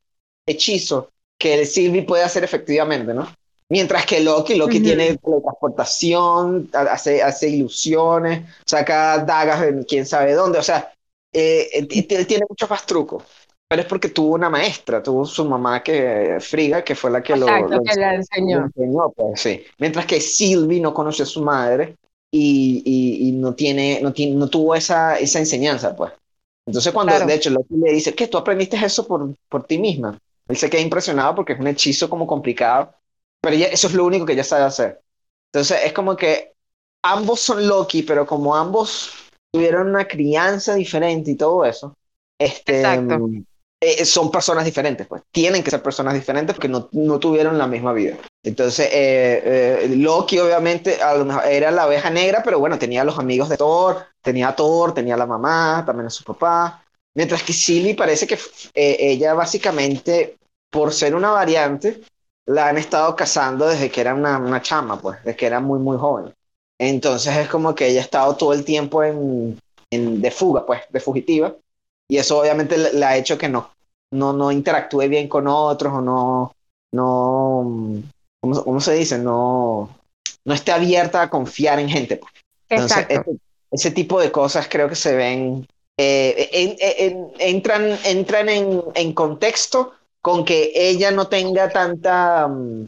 hechizo 0.51 1.11
que 1.39 1.55
el 1.61 1.67
Sylvie 1.67 2.03
puede 2.03 2.23
hacer 2.25 2.45
efectivamente, 2.45 3.15
¿no? 3.15 3.27
Mientras 3.69 4.05
que 4.05 4.21
Loki, 4.21 4.57
Loki 4.57 4.81
tiene 4.81 5.17
teletransportación, 5.17 6.69
ha- 6.75 6.81
hace, 6.93 7.23
hace 7.23 7.49
ilusiones, 7.49 8.43
saca 8.67 9.19
dagas 9.25 9.61
de 9.61 9.85
quién 9.87 10.05
sabe 10.07 10.35
dónde, 10.35 10.59
o 10.59 10.63
sea, 10.63 10.93
eh, 11.33 11.69
eh, 11.73 11.87
t- 11.87 12.25
tiene 12.25 12.45
muchos 12.49 12.69
más 12.69 12.85
trucos. 12.87 13.23
Pero 13.69 13.83
es 13.83 13.89
porque 13.89 14.09
tuvo 14.09 14.35
una 14.35 14.51
maestra, 14.51 15.01
tuvo 15.03 15.25
su 15.25 15.45
mamá 15.45 15.83
que 15.83 16.39
Friga, 16.41 16.83
que 16.83 16.97
fue 16.97 17.11
la 17.11 17.23
que 17.23 17.37
lo, 17.37 17.69
Exacto, 17.69 17.69
lo 17.69 17.83
que 17.85 17.95
la 17.97 18.15
lo 18.43 18.59
enseñó. 18.59 18.67
enseñó, 18.67 19.11
pues, 19.13 19.41
sí. 19.41 19.63
Mientras 19.79 20.07
que 20.07 20.21
Sylvie 20.21 20.81
no 20.81 20.93
conoció 20.93 21.23
a 21.25 21.27
su 21.27 21.43
madre 21.43 21.97
y, 22.33 22.83
y- 22.85 23.29
y 23.29 23.33
no 23.33 23.55
tiene, 23.55 24.01
no 24.03 24.13
tiene, 24.13 24.35
no 24.35 24.49
tuvo 24.49 24.75
esa, 24.75 25.19
esa 25.19 25.39
enseñanza, 25.39 25.95
pues. 25.95 26.13
Entonces 26.67 26.93
cuando, 26.93 27.15
Claro. 27.15 27.27
de 27.27 27.35
hecho, 27.35 27.51
Loki 27.51 27.75
le 27.77 27.93
dice, 27.93 28.15
¿qué? 28.15 28.27
¿Tú 28.29 28.39
aprendiste 28.39 28.77
eso 28.77 29.07
por, 29.07 29.35
por 29.49 29.65
ti 29.67 29.79
misma? 29.79 30.19
Él 30.51 30.57
se 30.57 30.69
queda 30.71 30.81
impresionado 30.83 31.35
porque 31.35 31.55
es 31.55 31.61
un 31.61 31.67
hechizo 31.69 32.11
como 32.11 32.27
complicado, 32.27 32.95
pero 33.41 33.57
ella- 33.57 33.69
eso 33.69 33.87
es 33.89 33.95
lo 33.95 34.05
único 34.05 34.27
que 34.27 34.33
ella 34.35 34.45
sabe 34.45 34.65
hacer. 34.65 35.01
Entonces 35.53 35.81
es 35.85 35.93
como 35.93 36.17
que 36.17 36.55
ambos 37.03 37.41
son 37.41 37.67
Loki, 37.67 38.03
pero 38.03 38.27
como 38.27 38.55
ambos 38.55 39.11
tuvieron 39.53 39.89
una 39.89 40.07
crianza 40.07 40.75
diferente 40.75 41.31
y 41.33 41.37
todo 41.37 41.65
eso, 41.65 41.97
este, 42.39 42.95
Exacto. 42.95 43.31
eh, 43.81 44.05
son 44.05 44.31
personas 44.31 44.65
diferentes, 44.65 45.07
pues. 45.07 45.23
Tienen 45.31 45.63
que 45.63 45.71
ser 45.71 45.83
personas 45.83 46.15
diferentes 46.15 46.55
porque 46.55 46.69
no, 46.69 46.89
no 46.93 47.19
tuvieron 47.19 47.57
la 47.59 47.67
misma 47.67 47.93
vida. 47.93 48.17
Entonces, 48.43 48.89
eh, 48.93 49.85
eh, 49.85 49.97
Loki 49.97 50.39
obviamente 50.39 51.03
a 51.03 51.15
lo 51.15 51.25
mejor 51.25 51.45
era 51.47 51.71
la 51.71 51.87
oveja 51.87 52.11
negra, 52.11 52.43
pero 52.45 52.59
bueno, 52.59 52.79
tenía 52.79 53.05
los 53.05 53.19
amigos 53.19 53.49
de 53.49 53.57
Thor, 53.57 54.07
tenía 54.23 54.49
a 54.49 54.57
Thor, 54.57 54.95
tenía 54.95 55.15
a 55.15 55.19
la 55.19 55.27
mamá, 55.27 55.83
también 55.87 56.07
a 56.07 56.11
su 56.11 56.25
papá. 56.25 56.85
Mientras 57.15 57.43
que 57.43 57.53
Silly 57.53 57.95
parece 57.95 58.27
que 58.27 58.39
eh, 58.75 58.97
ella 59.01 59.35
básicamente, 59.35 60.37
por 60.71 60.93
ser 60.93 61.15
una 61.15 61.31
variante, 61.31 62.03
la 62.47 62.69
han 62.69 62.79
estado 62.79 63.15
cazando 63.17 63.67
desde 63.67 63.91
que 63.91 64.01
era 64.01 64.15
una, 64.15 64.39
una 64.39 64.63
chama, 64.63 65.01
pues, 65.01 65.19
desde 65.25 65.37
que 65.37 65.47
era 65.47 65.61
muy, 65.61 65.79
muy 65.79 65.97
joven. 65.97 66.33
Entonces 66.79 67.37
es 67.37 67.49
como 67.49 67.75
que 67.75 67.89
ella 67.89 68.01
ha 68.01 68.05
estado 68.05 68.37
todo 68.37 68.53
el 68.53 68.65
tiempo 68.65 69.05
en, 69.05 69.59
en 69.91 70.21
de 70.21 70.31
fuga, 70.31 70.65
pues, 70.65 70.83
de 70.91 71.01
fugitiva. 71.01 71.55
Y 72.09 72.17
eso 72.17 72.41
obviamente 72.41 72.77
le, 72.77 73.05
ha 73.05 73.17
hecho 73.17 73.39
que 73.39 73.49
no, 73.49 73.71
no, 74.13 74.33
no 74.33 74.51
interactúe 74.51 75.09
bien 75.09 75.29
con 75.29 75.47
otros 75.47 75.93
o 75.93 76.01
no, 76.01 76.53
no, 76.93 78.03
¿cómo, 78.41 78.65
cómo 78.65 78.81
se 78.81 78.95
dice? 78.95 79.19
No, 79.19 79.97
no 80.45 80.55
esté 80.55 80.73
abierta 80.73 81.23
a 81.23 81.31
confiar 81.31 81.79
en 81.79 81.89
gente. 81.89 82.17
pues. 82.17 82.33
Entonces, 82.69 82.99
Exacto. 83.09 83.31
ese, 83.31 83.41
ese 83.71 83.91
tipo 83.91 84.21
de 84.21 84.33
cosas 84.33 84.67
creo 84.69 84.89
que 84.89 84.97
se 84.97 85.15
ven, 85.15 85.67
eh, 86.01 86.49
en- 86.53 86.77
en- 86.81 87.33
entran, 87.39 87.99
entran 88.05 88.49
en, 88.49 88.83
en 88.95 89.13
contexto 89.13 89.93
con 90.23 90.45
que 90.45 90.73
ella 90.75 91.11
no 91.11 91.29
tenga 91.29 91.69
tanta, 91.71 92.47
mm, 92.49 92.87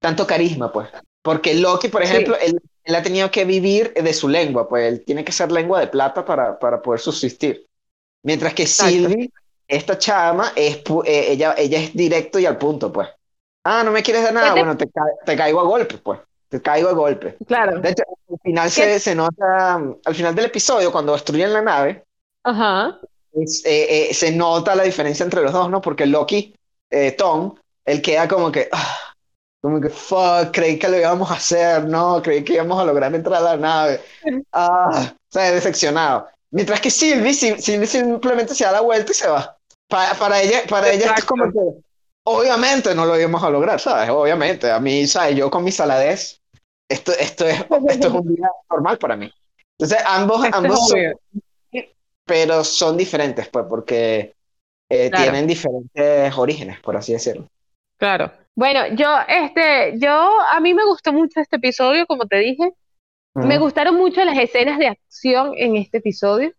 tanto 0.00 0.26
carisma, 0.26 0.72
pues. 0.72 0.88
Porque 1.22 1.54
Loki, 1.54 1.88
por 1.88 2.02
Sí. 2.04 2.10
ejemplo, 2.12 2.36
él, 2.40 2.60
él 2.84 2.94
ha 2.94 3.02
tenido 3.02 3.30
que 3.30 3.44
vivir 3.44 3.92
de 3.94 4.12
su 4.14 4.28
lengua, 4.28 4.68
pues 4.68 4.84
él 4.90 5.04
tiene 5.04 5.24
que 5.24 5.32
ser 5.32 5.50
lengua 5.52 5.80
de 5.80 5.86
plata 5.88 6.24
para, 6.24 6.58
para 6.58 6.80
poder 6.80 7.00
subsistir. 7.00 7.66
Mientras 8.24 8.54
que 8.54 8.62
Exacto. 8.62 8.92
Sylvie, 8.94 9.30
esta 9.68 9.96
chama, 9.98 10.52
es, 10.56 10.76
eh, 11.04 11.26
ella, 11.32 11.54
ella 11.56 11.78
es 11.80 11.94
directo 11.94 12.38
y 12.38 12.46
al 12.46 12.58
punto, 12.58 12.92
pues. 12.92 13.08
Ah, 13.64 13.82
no 13.84 13.90
me 13.90 14.02
quieres 14.02 14.22
dar 14.22 14.32
nada, 14.32 14.48
¿Qué 14.48 14.54
te- 14.54 14.60
bueno, 14.60 14.76
te, 14.76 14.86
ca- 14.90 15.24
te 15.26 15.36
caigo 15.36 15.60
a 15.60 15.64
golpes, 15.64 16.00
pues. 16.02 16.20
Te 16.48 16.60
caigo 16.60 16.88
a 16.88 16.92
golpes. 16.92 17.34
Claro. 17.46 17.78
De 17.80 17.90
hecho, 17.90 18.02
al 18.30 18.38
final 18.42 18.66
¿Qué- 18.68 18.72
se, 18.72 18.98
se 19.00 19.14
nota, 19.14 19.74
al 20.04 20.14
final 20.14 20.34
del 20.34 20.46
episodio, 20.46 20.90
cuando 20.90 21.12
destruyen 21.12 21.52
la 21.52 21.62
nave, 21.62 22.04
Ajá. 22.44 23.00
es- 23.32 23.64
eh, 23.64 24.10
eh, 24.10 24.14
se 24.14 24.32
nota 24.32 24.74
la 24.74 24.82
diferencia 24.84 25.24
entre 25.24 25.42
los 25.42 25.52
dos, 25.52 25.70
¿no? 25.70 25.80
Porque 25.80 26.06
Loki, 26.06 26.54
eh, 26.90 27.12
Tom, 27.12 27.54
él 27.84 28.02
queda 28.02 28.28
como 28.28 28.50
que, 28.50 28.68
ah, 28.72 28.96
como 29.60 29.80
que, 29.80 29.90
fuck, 29.90 30.50
creí 30.52 30.78
que 30.78 30.88
lo 30.88 30.98
íbamos 30.98 31.30
a 31.30 31.34
hacer, 31.34 31.84
¿no? 31.86 32.20
Creí 32.22 32.44
que 32.44 32.54
íbamos 32.54 32.80
a 32.80 32.84
lograr 32.84 33.14
entrar 33.14 33.38
a 33.38 33.40
la 33.40 33.56
nave. 33.56 34.00
Ah, 34.52 35.12
o 35.14 35.32
sea, 35.32 35.52
decepcionado. 35.52 36.28
Mientras 36.50 36.80
que 36.80 36.90
Sylvie, 36.90 37.34
Sylvie 37.34 37.86
simplemente 37.86 38.54
se 38.54 38.64
da 38.64 38.72
la 38.72 38.80
vuelta 38.80 39.12
y 39.12 39.14
se 39.14 39.28
va. 39.28 39.56
Pa- 39.88 40.14
para 40.18 40.40
ella, 40.42 40.62
para 40.68 40.90
ella 40.90 41.14
es 41.16 41.24
como 41.24 41.44
que, 41.52 41.58
obviamente 42.24 42.94
no 42.94 43.06
lo 43.06 43.18
íbamos 43.18 43.42
a 43.44 43.50
lograr, 43.50 43.80
¿sabes? 43.80 44.10
Obviamente, 44.10 44.70
a 44.70 44.80
mí, 44.80 45.06
¿sabes? 45.06 45.36
Yo 45.36 45.50
con 45.50 45.62
mi 45.64 45.72
saladez, 45.72 46.40
esto, 46.88 47.12
esto 47.12 47.46
es, 47.46 47.60
esto 47.88 48.08
es 48.08 48.14
un 48.14 48.34
día 48.34 48.48
normal 48.70 48.98
para 48.98 49.16
mí. 49.16 49.30
Entonces, 49.78 49.98
ambos, 50.06 50.44
Esto 50.44 50.56
es 50.58 50.64
ambos 50.64 50.88
son. 50.88 50.98
Pero 52.30 52.62
son 52.62 52.96
diferentes, 52.96 53.48
pues, 53.48 53.66
porque 53.68 54.36
eh, 54.88 55.10
Claro. 55.10 55.24
tienen 55.24 55.48
diferentes 55.48 56.38
orígenes, 56.38 56.78
por 56.78 56.96
así 56.96 57.12
decirlo. 57.12 57.48
Claro. 57.98 58.30
Bueno, 58.54 58.86
yo, 58.94 59.08
este, 59.26 59.98
yo, 59.98 60.30
a 60.52 60.60
mí 60.60 60.72
me 60.72 60.84
gustó 60.84 61.12
mucho 61.12 61.40
este 61.40 61.56
episodio, 61.56 62.06
como 62.06 62.26
te 62.26 62.36
dije. 62.36 62.70
Me 63.34 63.58
gustaron 63.58 63.96
mucho 63.96 64.24
las 64.24 64.38
escenas 64.38 64.78
de 64.78 64.88
acción 64.88 65.54
en 65.56 65.76
este 65.76 65.98
episodio. 65.98 66.52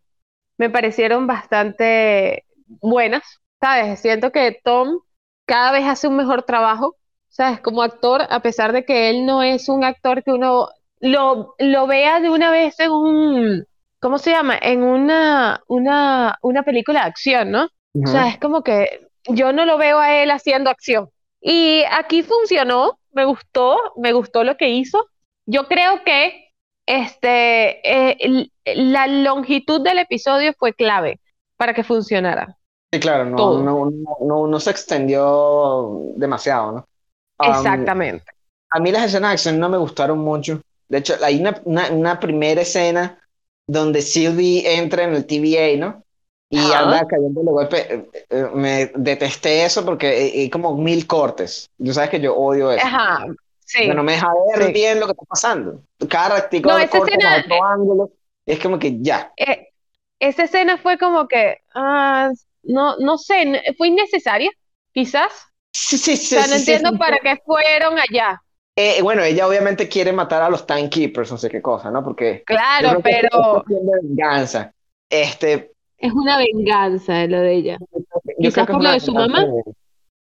Me 0.58 0.70
parecieron 0.70 1.26
bastante 1.26 2.44
buenas, 2.82 3.24
¿sabes? 3.62 4.02
Siento 4.02 4.32
que 4.32 4.60
Tom 4.64 5.00
cada 5.46 5.72
vez 5.72 5.86
hace 5.86 6.08
un 6.10 6.18
mejor 6.18 6.44
trabajo, 6.44 6.98
¿sabes? 7.30 7.62
Como 7.62 7.82
actor, 7.82 8.24
a 8.30 8.42
pesar 8.42 8.74
de 8.74 8.84
que 8.84 9.10
él 9.10 9.26
no 9.26 9.42
es 9.42 9.70
un 9.70 9.86
actor 9.86 10.24
que 10.24 10.32
uno 10.32 10.68
lo, 11.00 11.56
lo 11.60 11.88
vea 11.88 12.20
de 12.20 12.30
una 12.30 12.52
vez 12.52 12.80
en 12.80 12.92
un, 12.92 13.66
¿cómo 14.02 14.18
se 14.18 14.32
llama? 14.32 14.58
En 14.62 14.84
una, 14.84 15.64
una, 15.68 16.38
una 16.42 16.64
película 16.64 17.02
de 17.02 17.08
acción, 17.08 17.52
¿no? 17.52 17.70
O 18.04 18.08
sea, 18.08 18.30
es 18.30 18.40
como 18.40 18.64
que 18.64 19.08
yo 19.26 19.54
no 19.54 19.66
lo 19.66 19.78
veo 19.78 20.00
a 20.00 20.22
él 20.22 20.32
haciendo 20.32 20.70
acción. 20.70 21.10
Y 21.40 21.84
aquí 21.92 22.24
funcionó, 22.24 23.00
me 23.12 23.26
gustó, 23.26 23.78
me 23.98 24.14
gustó 24.14 24.44
lo 24.44 24.58
que 24.58 24.70
hizo. 24.70 25.08
Yo 25.46 25.68
creo 25.68 26.04
que 26.04 26.52
este, 26.86 28.16
eh, 28.16 28.48
la 28.76 29.08
longitud 29.08 29.82
del 29.82 30.00
episodio 30.00 30.54
fue 30.58 30.74
clave 30.74 31.20
para 31.58 31.74
que 31.74 31.84
funcionara. 31.84 32.58
Sí, 32.92 33.00
claro, 33.00 33.26
no, 33.26 33.60
no, 33.60 33.92
no, 34.22 34.48
no 34.48 34.60
se 34.60 34.72
extendió 34.72 36.02
demasiado, 36.16 36.72
¿no? 36.72 36.86
Um, 37.40 37.56
Exactamente. 37.56 38.26
a 38.70 38.80
mí 38.80 38.92
las 38.92 39.06
escenas 39.06 39.30
de 39.30 39.34
acción 39.34 39.60
no 39.60 39.70
me 39.70 39.78
gustaron 39.78 40.20
mucho. 40.20 40.62
De 40.88 40.98
hecho, 40.98 41.16
hay 41.24 41.40
una, 41.40 41.62
una, 41.66 41.90
una 41.92 42.20
primera 42.20 42.62
escena 42.62 43.21
donde 43.68 44.02
Sylvie 44.02 44.76
entra 44.78 45.04
en 45.04 45.16
el 45.16 45.26
TVA, 45.26 45.78
¿no? 45.78 46.04
Y 46.50 46.60
Ajá. 46.60 46.80
anda 46.80 47.08
cayendo 47.08 47.42
de 47.42 47.52
golpe. 47.52 47.94
Eh, 47.94 48.10
eh, 48.30 48.48
Me 48.54 48.92
detesté 48.96 49.64
eso 49.66 49.86
porque 49.86 50.08
hay 50.08 50.30
hay 50.42 50.50
como 50.50 50.76
mil 50.76 51.08
cortes. 51.08 51.70
Tú 51.84 51.94
sabes 51.94 52.10
que 52.10 52.20
yo 52.20 52.36
odio 52.36 52.72
eso. 52.72 52.86
Ajá, 52.86 53.26
sí. 53.66 53.88
No 53.88 54.04
me 54.04 54.14
deja 54.14 54.28
ver 54.58 54.68
Sí. 54.68 54.74
bien 54.74 55.00
lo 55.00 55.06
que 55.06 55.14
está 55.14 55.24
pasando. 55.26 55.82
Cada 56.10 56.42
ratico 56.42 56.70
No, 56.70 56.78
de 56.78 56.90
corte 56.90 57.12
escena- 57.14 57.36
a 57.36 57.40
otro 57.40 57.64
ángulo. 57.66 58.12
Es 58.46 58.60
como 58.60 58.78
que 58.80 58.98
ya. 59.02 59.32
Eh, 59.38 59.70
esa 60.20 60.44
escena 60.44 60.78
fue 60.78 60.98
como 60.98 61.28
que, 61.28 61.60
ah, 61.74 62.32
no, 62.64 62.98
no 62.98 63.18
sé, 63.18 63.62
fue 63.78 63.88
innecesaria, 63.88 64.52
quizás. 64.94 65.32
Sí, 65.74 65.98
sí, 65.98 66.18
sí. 66.18 66.36
O 66.36 66.40
sea, 66.40 66.48
no 66.48 66.56
sí, 66.60 66.72
entiendo 66.72 66.98
para 67.00 67.18
qué 67.20 67.38
fueron 67.46 67.98
allá. 67.98 68.42
Eh, 68.76 69.02
bueno, 69.02 69.22
ella 69.24 69.48
obviamente 69.48 69.90
quiere 69.90 70.14
matar 70.14 70.42
a 70.42 70.50
los 70.50 70.66
Timekeepers, 70.66 71.32
no 71.32 71.38
sé 71.38 71.50
qué 71.50 71.62
cosa, 71.62 71.92
¿no? 71.92 72.04
Porque 72.04 72.44
Claro, 72.46 72.98
es 72.98 73.04
pero 73.04 73.30
cuestión 73.54 73.86
de 73.86 74.00
venganza. 74.02 74.74
Este, 75.10 75.72
es 75.98 76.14
una 76.14 76.38
venganza 76.38 77.26
lo 77.28 77.42
de 77.42 77.54
ella. 77.54 77.78
yo 77.80 78.26
Quizás 78.38 78.66
creo 78.66 78.66
que 78.66 78.72
es 78.72 78.72
por 78.72 78.74
lo 78.74 78.80
una 78.80 78.94
de 78.94 79.00
su 79.00 79.14
mamá. 79.14 79.46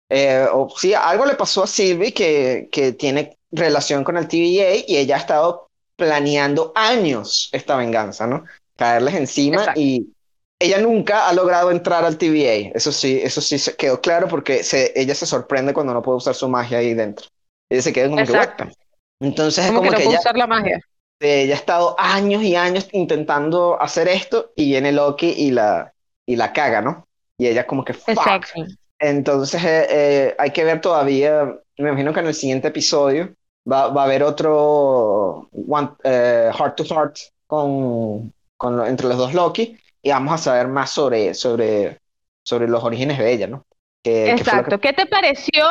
Eh, 0.09 0.45
o 0.53 0.69
sí, 0.69 0.93
algo 0.93 1.25
le 1.25 1.35
pasó 1.35 1.63
a 1.63 1.67
Sylvie 1.67 2.13
que, 2.13 2.69
que 2.71 2.93
tiene 2.93 3.37
relación 3.51 4.03
con 4.03 4.17
el 4.17 4.27
TVA 4.27 4.85
y 4.87 4.97
ella 4.97 5.15
ha 5.15 5.19
estado 5.19 5.67
planeando 5.97 6.71
años 6.75 7.49
esta 7.51 7.75
venganza, 7.75 8.27
¿no? 8.27 8.45
Caerles 8.77 9.15
encima 9.15 9.57
Exacto. 9.57 9.81
y 9.81 10.13
ella 10.59 10.79
nunca 10.79 11.27
ha 11.27 11.33
logrado 11.33 11.71
entrar 11.71 12.05
al 12.05 12.17
TVA. 12.17 12.71
Eso 12.73 12.91
sí, 12.91 13.19
eso 13.21 13.41
sí 13.41 13.57
se 13.59 13.75
quedó 13.75 13.99
claro 13.99 14.27
porque 14.27 14.63
se, 14.63 14.93
ella 14.95 15.15
se 15.15 15.25
sorprende 15.25 15.73
cuando 15.73 15.93
no 15.93 16.01
puede 16.01 16.17
usar 16.17 16.35
su 16.35 16.47
magia 16.47 16.77
ahí 16.77 16.93
dentro. 16.93 17.27
Ella 17.69 17.81
se 17.81 17.93
queda 17.93 18.05
como 18.09 18.17
que, 18.17 18.23
Exacto. 18.23 18.63
"What?". 18.65 18.73
Entonces 19.19 19.65
es 19.65 19.71
Como 19.71 19.79
como 19.79 19.91
que 19.91 19.95
no 19.95 19.97
que 20.03 20.09
ella, 20.09 20.19
usar 20.19 20.37
la 20.37 20.47
magia. 20.47 20.79
ella 21.19 21.53
ha 21.53 21.57
estado 21.57 21.95
años 21.97 22.43
y 22.43 22.55
años 22.55 22.87
intentando 22.91 23.81
hacer 23.81 24.07
esto 24.07 24.51
y 24.55 24.65
viene 24.69 24.91
Loki 24.91 25.29
y 25.29 25.51
la, 25.51 25.93
y 26.25 26.35
la 26.35 26.53
caga, 26.53 26.81
¿no? 26.81 27.07
Y 27.37 27.47
ella 27.47 27.65
como 27.65 27.83
que, 27.83 27.93
fuck. 27.93 28.09
Exacto. 28.09 28.61
Entonces 28.99 29.63
eh, 29.63 29.87
eh, 29.89 30.35
hay 30.39 30.51
que 30.51 30.63
ver 30.63 30.81
todavía, 30.81 31.45
me 31.77 31.89
imagino 31.89 32.13
que 32.13 32.19
en 32.19 32.27
el 32.27 32.33
siguiente 32.33 32.69
episodio 32.69 33.33
va, 33.71 33.89
va 33.89 34.01
a 34.03 34.05
haber 34.05 34.23
otro 34.23 35.49
one, 35.51 35.89
eh, 36.03 36.51
heart 36.57 36.75
to 36.77 36.83
heart 36.83 37.17
con, 37.45 38.33
con 38.57 38.85
entre 38.87 39.07
los 39.07 39.17
dos 39.17 39.33
Loki 39.33 39.77
y 40.01 40.09
vamos 40.09 40.33
a 40.33 40.37
saber 40.37 40.67
más 40.67 40.89
sobre, 40.91 41.33
sobre, 41.33 41.99
sobre 42.43 42.67
los 42.67 42.83
orígenes 42.83 43.17
de 43.19 43.31
ella, 43.33 43.47
¿no? 43.47 43.65
Que, 44.03 44.11
que 44.11 44.29
lo 44.29 44.35
que- 44.37 44.41
Exacto. 44.41 44.79
¿Qué 44.79 44.93
te 44.93 45.05
pareció? 45.05 45.63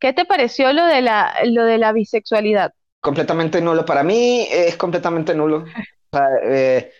¿Qué 0.00 0.12
te 0.12 0.24
pareció 0.24 0.72
lo 0.72 0.86
de 0.86 1.00
la, 1.02 1.34
lo 1.44 1.64
de 1.64 1.78
la 1.78 1.92
bisexualidad? 1.92 2.72
completamente 3.00 3.60
nulo. 3.60 3.84
Para 3.84 4.02
mí 4.02 4.46
es 4.50 4.76
completamente 4.76 5.34
nulo. 5.34 5.64
O 6.12 6.16
sea, 6.16 6.28
eh, 6.44 6.92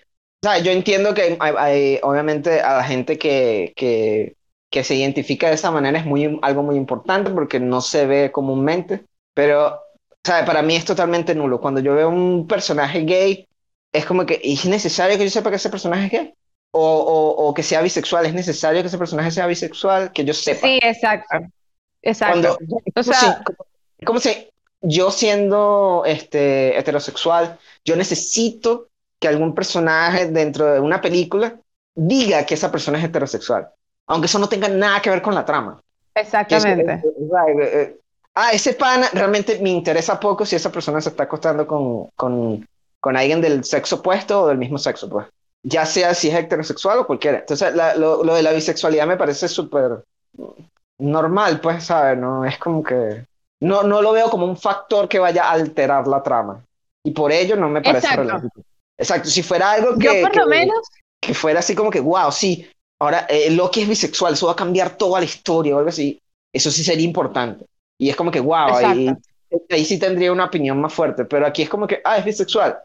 o 0.43 0.47
sea, 0.49 0.59
yo 0.59 0.73
entiendo 0.73 1.15
que 1.15 1.37
hay, 1.41 1.55
hay- 1.59 2.01
obviamente 2.03 2.61
a 2.61 2.77
la 2.79 2.85
gente 2.85 3.19
que, 3.19 3.73
que, 3.77 4.37
que 4.71 4.85
se 4.85 4.95
identifica 4.95 5.49
de 5.49 5.55
esa 5.55 5.71
manera 5.71 5.99
es 5.99 6.07
muy, 6.07 6.39
algo 6.43 6.63
muy 6.63 6.77
importante 6.77 7.31
porque 7.31 7.61
no 7.61 7.81
se 7.81 8.07
ve 8.07 8.33
comúnmente, 8.33 9.05
pero 9.35 9.67
o 9.77 9.83
sea, 10.25 10.45
para 10.45 10.63
mí 10.63 10.77
es 10.77 10.85
totalmente 10.85 11.35
nulo. 11.35 11.61
Cuando 11.61 11.81
yo 11.81 11.95
veo 11.95 12.09
un 12.11 12.47
personaje 12.47 13.01
gay, 13.05 13.47
es 13.93 14.07
como 14.07 14.27
que 14.27 14.41
¿es 14.43 14.65
necesario 14.67 15.17
que 15.19 15.25
yo 15.25 15.31
sepa 15.31 15.51
que 15.51 15.57
ese 15.57 15.71
personaje 15.71 16.07
es 16.07 16.13
gay? 16.13 16.35
O, 16.73 16.81
o, 16.87 17.49
o 17.49 17.55
que 17.55 17.63
sea 17.65 17.83
bisexual, 17.83 18.27
¿es 18.27 18.35
necesario 18.35 18.81
que 18.83 18.89
ese 18.89 18.99
personaje 18.99 19.31
sea 19.33 19.47
bisexual? 19.49 20.13
Que 20.13 20.25
yo 20.25 20.35
sepa. 20.35 20.69
Sí, 20.69 20.79
exacto. 20.83 21.39
Exacto. 22.03 22.57
Cuando, 22.59 22.79
O 22.85 22.93
como 22.95 23.05
sea, 23.05 23.43
como- 23.45 23.67
como 24.07 24.21
si 24.21 24.49
yo 24.83 25.11
siendo 25.11 26.03
este, 26.07 26.79
heterosexual, 26.79 27.59
yo 27.85 27.97
necesito 27.97 28.89
que 29.19 29.29
algún 29.29 29.55
personaje 29.55 30.27
dentro 30.27 30.73
de 30.73 30.81
una 30.81 31.01
película 31.01 31.59
diga 31.95 32.47
que 32.47 32.55
esa 32.55 32.71
persona 32.73 32.99
es 32.99 33.05
heterosexual, 33.05 33.69
aunque 34.07 34.27
eso 34.27 34.39
no 34.39 34.49
tenga 34.49 34.69
nada 34.69 35.03
que 35.03 35.11
ver 35.11 35.21
con 35.21 35.35
la 35.35 35.45
trama. 35.45 35.81
Exactamente. 36.15 36.93
eh, 36.93 37.03
eh, 37.05 37.71
eh, 37.73 37.97
ah, 38.35 38.53
ese 38.53 38.73
pana 38.75 39.09
realmente 39.13 39.59
me 39.61 39.69
interesa 39.71 40.19
poco 40.19 40.47
si 40.47 40.57
esa 40.57 40.73
persona 40.73 41.01
se 41.03 41.11
está 41.11 41.25
acostando 41.25 41.67
con, 41.67 42.07
con, 42.17 42.67
con 43.01 43.17
alguien 43.17 43.43
del 43.43 43.65
sexo 43.65 43.97
opuesto 43.97 44.43
o 44.43 44.49
del 44.49 44.57
mismo 44.59 44.79
sexo, 44.79 45.09
pues. 45.11 45.27
Ya 45.63 45.85
sea 45.85 46.15
si 46.15 46.29
es 46.31 46.35
heterosexual 46.35 47.01
o 47.01 47.07
cualquiera. 47.07 47.41
Entonces, 47.41 47.75
la- 47.75 47.95
lo, 47.95 48.25
lo 48.25 48.35
de 48.35 48.43
la 48.43 48.53
bisexualidad 48.53 49.07
me 49.07 49.19
parece 49.19 49.47
súper 49.47 50.05
normal, 51.01 51.61
pues, 51.61 51.85
¿sabes? 51.85 52.19
No 52.19 52.45
es 52.45 52.59
como 52.59 52.83
que. 52.83 53.25
No, 53.63 53.83
no 53.83 54.01
lo 54.01 54.13
veo 54.13 54.31
como 54.31 54.47
un 54.47 54.57
factor 54.57 55.09
que 55.09 55.19
vaya 55.19 55.45
a 55.45 55.51
alterar 55.53 56.07
la 56.07 56.23
trama. 56.23 56.65
Y 57.05 57.11
por 57.11 57.31
ello 57.33 57.57
no 57.57 57.69
me 57.69 57.83
parece 57.83 58.07
Exacto. 58.07 58.23
relevante. 58.23 58.61
Exacto. 58.99 59.29
Si 59.29 59.43
fuera 59.43 59.73
algo 59.73 59.91
Yo 59.99 60.13
que, 60.13 60.23
por 60.23 60.37
lo 60.37 60.45
que- 60.45 60.51
menos, 60.51 60.89
que 61.21 61.35
fuera 61.35 61.61
así 61.61 61.75
como 61.75 61.91
que, 61.91 62.01
wow, 62.01 62.31
sí, 62.33 62.67
ahora 63.01 63.27
eh, 63.29 63.51
Loki 63.51 63.83
es 63.83 63.89
bisexual, 63.89 64.35
eso 64.35 64.47
va 64.47 64.53
a 64.53 64.57
cambiar 64.57 64.97
toda 64.97 65.19
la 65.21 65.25
historia 65.27 65.75
o 65.75 65.79
algo 65.79 65.91
así. 65.91 66.19
Eso 66.53 66.71
sí 66.71 66.83
sería 66.83 67.05
importante. 67.05 67.67
Y 67.99 68.09
es 68.09 68.17
como 68.17 68.31
que, 68.31 68.41
wow, 68.41 68.75
ahí, 68.75 69.13
ahí 69.71 69.85
sí 69.85 69.99
tendría 69.99 70.33
una 70.33 70.47
opinión 70.47 70.81
más 70.81 70.93
fuerte, 70.93 71.25
pero 71.27 71.47
aquí 71.47 71.63
es 71.63 71.69
como 71.69 71.87
que, 71.87 72.01
ah, 72.05 72.17
es 72.17 72.25
bisexual. 72.25 72.79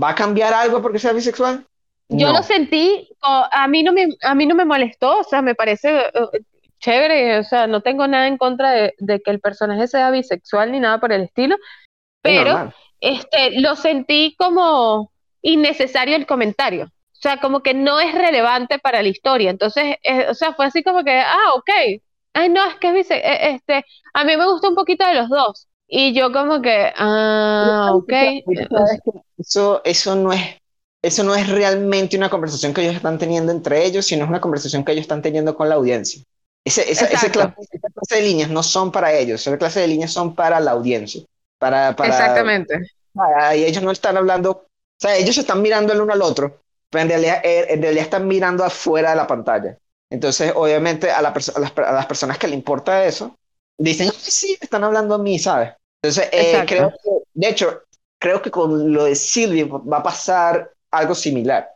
¿Va 0.00 0.10
a 0.10 0.14
cambiar 0.14 0.52
algo 0.52 0.82
porque 0.82 0.98
sea 0.98 1.12
bisexual? 1.12 1.64
Yo 2.08 2.32
lo 2.32 2.42
sentí, 2.42 3.08
a 3.20 3.66
mí 3.68 3.82
no 3.82 3.92
me, 3.92 4.08
a 4.22 4.34
mí 4.34 4.46
no 4.46 4.54
me 4.54 4.64
molestó, 4.64 5.20
o 5.20 5.24
sea, 5.24 5.40
me 5.42 5.54
parece 5.56 5.88
eh, 5.98 6.40
chévere, 6.80 7.38
o 7.38 7.44
sea, 7.44 7.66
no 7.66 7.80
tengo 7.80 8.06
nada 8.06 8.26
en 8.26 8.38
contra 8.38 8.70
de, 8.72 9.22
que 9.24 9.30
el 9.30 9.40
personaje 9.40 9.86
sea 9.86 10.10
bisexual 10.10 10.72
ni 10.72 10.80
nada 10.80 11.00
por 11.00 11.12
el 11.12 11.22
estilo, 11.22 11.56
pero 12.22 12.72
este, 13.00 13.60
lo 13.60 13.76
sentí 13.76 14.34
como 14.38 15.12
innecesario 15.42 16.16
el 16.16 16.26
comentario, 16.26 16.84
o 16.86 17.20
sea, 17.20 17.38
como 17.38 17.60
que 17.60 17.74
no 17.74 18.00
es 18.00 18.14
relevante 18.14 18.78
para 18.78 19.02
la 19.02 19.08
historia, 19.08 19.50
entonces, 19.50 19.96
eh, 20.02 20.26
o 20.28 20.34
sea, 20.34 20.54
fue 20.54 20.66
así 20.66 20.82
como 20.82 21.04
que, 21.04 21.18
ah, 21.18 21.54
ok, 21.54 21.70
ay, 22.34 22.48
no, 22.48 22.64
es 22.66 22.74
que 22.76 22.88
es 22.88 22.94
bisexual, 22.94 23.32
eh, 23.32 23.54
este, 23.54 23.84
a 24.14 24.24
mí 24.24 24.36
me 24.36 24.46
gustó 24.46 24.68
un 24.68 24.74
poquito 24.74 25.06
de 25.06 25.14
los 25.14 25.28
dos, 25.28 25.68
y 25.88 26.12
yo 26.14 26.32
como 26.32 26.60
que, 26.62 26.92
ah, 26.96 27.90
ok. 27.94 28.12
Eso, 29.38 29.82
eso 29.84 30.16
no 30.16 30.32
es 30.32 30.56
eso 31.06 31.22
no 31.22 31.36
es 31.36 31.48
realmente 31.48 32.16
una 32.16 32.28
conversación 32.28 32.74
que 32.74 32.82
ellos 32.82 32.96
están 32.96 33.16
teniendo 33.16 33.52
entre 33.52 33.84
ellos, 33.86 34.06
sino 34.06 34.24
es 34.24 34.28
una 34.28 34.40
conversación 34.40 34.84
que 34.84 34.90
ellos 34.90 35.02
están 35.02 35.22
teniendo 35.22 35.54
con 35.54 35.68
la 35.68 35.76
audiencia. 35.76 36.20
Ese, 36.66 36.90
esa, 36.90 37.30
clase, 37.30 37.54
de 38.10 38.22
líneas 38.22 38.50
no 38.50 38.60
son 38.60 38.90
para 38.90 39.12
ellos, 39.12 39.40
esa 39.40 39.56
clase 39.56 39.78
de 39.78 39.86
líneas 39.86 40.10
son 40.10 40.34
para 40.34 40.58
la 40.58 40.72
audiencia. 40.72 41.22
Para, 41.58 41.94
para, 41.94 42.08
Exactamente. 42.08 42.90
y 43.54 43.64
ellos 43.64 43.84
no 43.84 43.92
están 43.92 44.16
hablando, 44.16 44.50
o 44.50 44.66
sea, 44.98 45.14
ellos 45.16 45.38
están 45.38 45.62
mirando 45.62 45.92
el 45.92 46.00
uno 46.00 46.12
al 46.12 46.22
otro, 46.22 46.60
pero 46.90 47.02
en 47.02 47.08
realidad, 47.08 47.40
eh, 47.44 47.66
en 47.68 47.82
realidad 47.82 48.04
están 48.04 48.26
mirando 48.26 48.64
afuera 48.64 49.10
de 49.10 49.16
la 49.16 49.28
pantalla. 49.28 49.78
Entonces, 50.10 50.52
obviamente, 50.56 51.08
a, 51.08 51.22
las, 51.22 51.48
a 51.50 51.60
las, 51.60 52.06
personas 52.06 52.36
que 52.36 52.48
le 52.48 52.56
importa 52.56 53.06
eso, 53.06 53.38
dicen, 53.78 54.10
sí, 54.18 54.58
están 54.60 54.82
hablando 54.82 55.14
a 55.14 55.18
mí, 55.18 55.38
¿sabes? 55.38 55.72
Entonces, 56.02 56.28
eh, 56.32 56.64
creo 56.66 56.90
que, 56.90 57.10
de 57.32 57.48
hecho, 57.48 57.82
creo 58.18 58.42
que 58.42 58.50
con 58.50 58.92
lo 58.92 59.04
de 59.04 59.14
Silvia 59.14 59.66
va 59.66 59.98
a 59.98 60.02
pasar 60.02 60.72
algo 60.90 61.14
similar. 61.14 61.70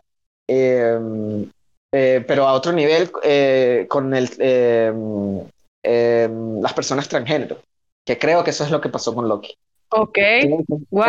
Em, 0.48 1.48
eh, 1.92 2.24
pero 2.26 2.46
a 2.46 2.52
otro 2.52 2.72
nivel 2.72 3.10
eh, 3.22 3.86
con 3.88 4.14
el, 4.14 4.30
em, 4.38 5.40
em, 5.82 6.60
las 6.60 6.72
personas 6.72 7.08
transgénero, 7.08 7.58
que 8.04 8.18
creo 8.18 8.44
que 8.44 8.50
eso 8.50 8.64
es 8.64 8.70
lo 8.70 8.80
que 8.80 8.88
pasó 8.88 9.14
con 9.14 9.28
Loki. 9.28 9.56
Ok, 9.90 10.18
wow. 10.90 11.04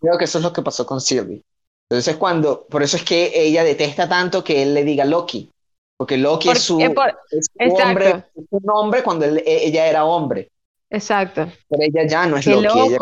Creo 0.00 0.18
que, 0.18 0.24
eso, 0.24 0.38
es 0.38 0.44
lo 0.44 0.52
que 0.52 0.62
pasó 0.62 0.84
con 0.84 1.00
Sylvie. 1.00 1.42
Entonces 1.88 2.16
cuando, 2.16 2.66
por 2.66 2.82
eso 2.82 2.96
es 2.96 3.04
que 3.04 3.30
ella 3.34 3.62
detesta 3.62 4.08
tanto 4.08 4.42
que 4.42 4.62
él 4.62 4.74
le 4.74 4.84
diga 4.84 5.04
Loki, 5.04 5.48
porque 5.96 6.18
Loki 6.18 6.50
es, 6.50 6.58
su, 6.58 6.74
hombre, 6.74 8.24
un 8.50 8.70
hombre 8.70 9.02
cuando 9.02 9.26
e, 9.26 9.42
ella 9.46 9.86
era 9.86 10.04
hombre. 10.04 10.50
Exacto. 10.90 11.46
Pero 11.68 11.82
ella 11.82 12.06
ya 12.06 12.26
no 12.26 12.36
es 12.36 12.46
Loki, 12.46 12.94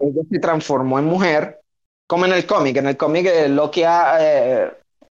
ella, 0.00 0.22
se 0.30 0.38
transformó 0.40 0.98
en 0.98 1.04
mujer 1.04 1.60
como 2.06 2.26
en 2.26 2.32
el 2.32 2.44
cómic, 2.44 2.76
en 2.76 2.88
el 2.88 2.96
cómic 2.96 3.26
eh, 3.26 3.48
Loki 3.48 3.82
eh, 3.86 4.70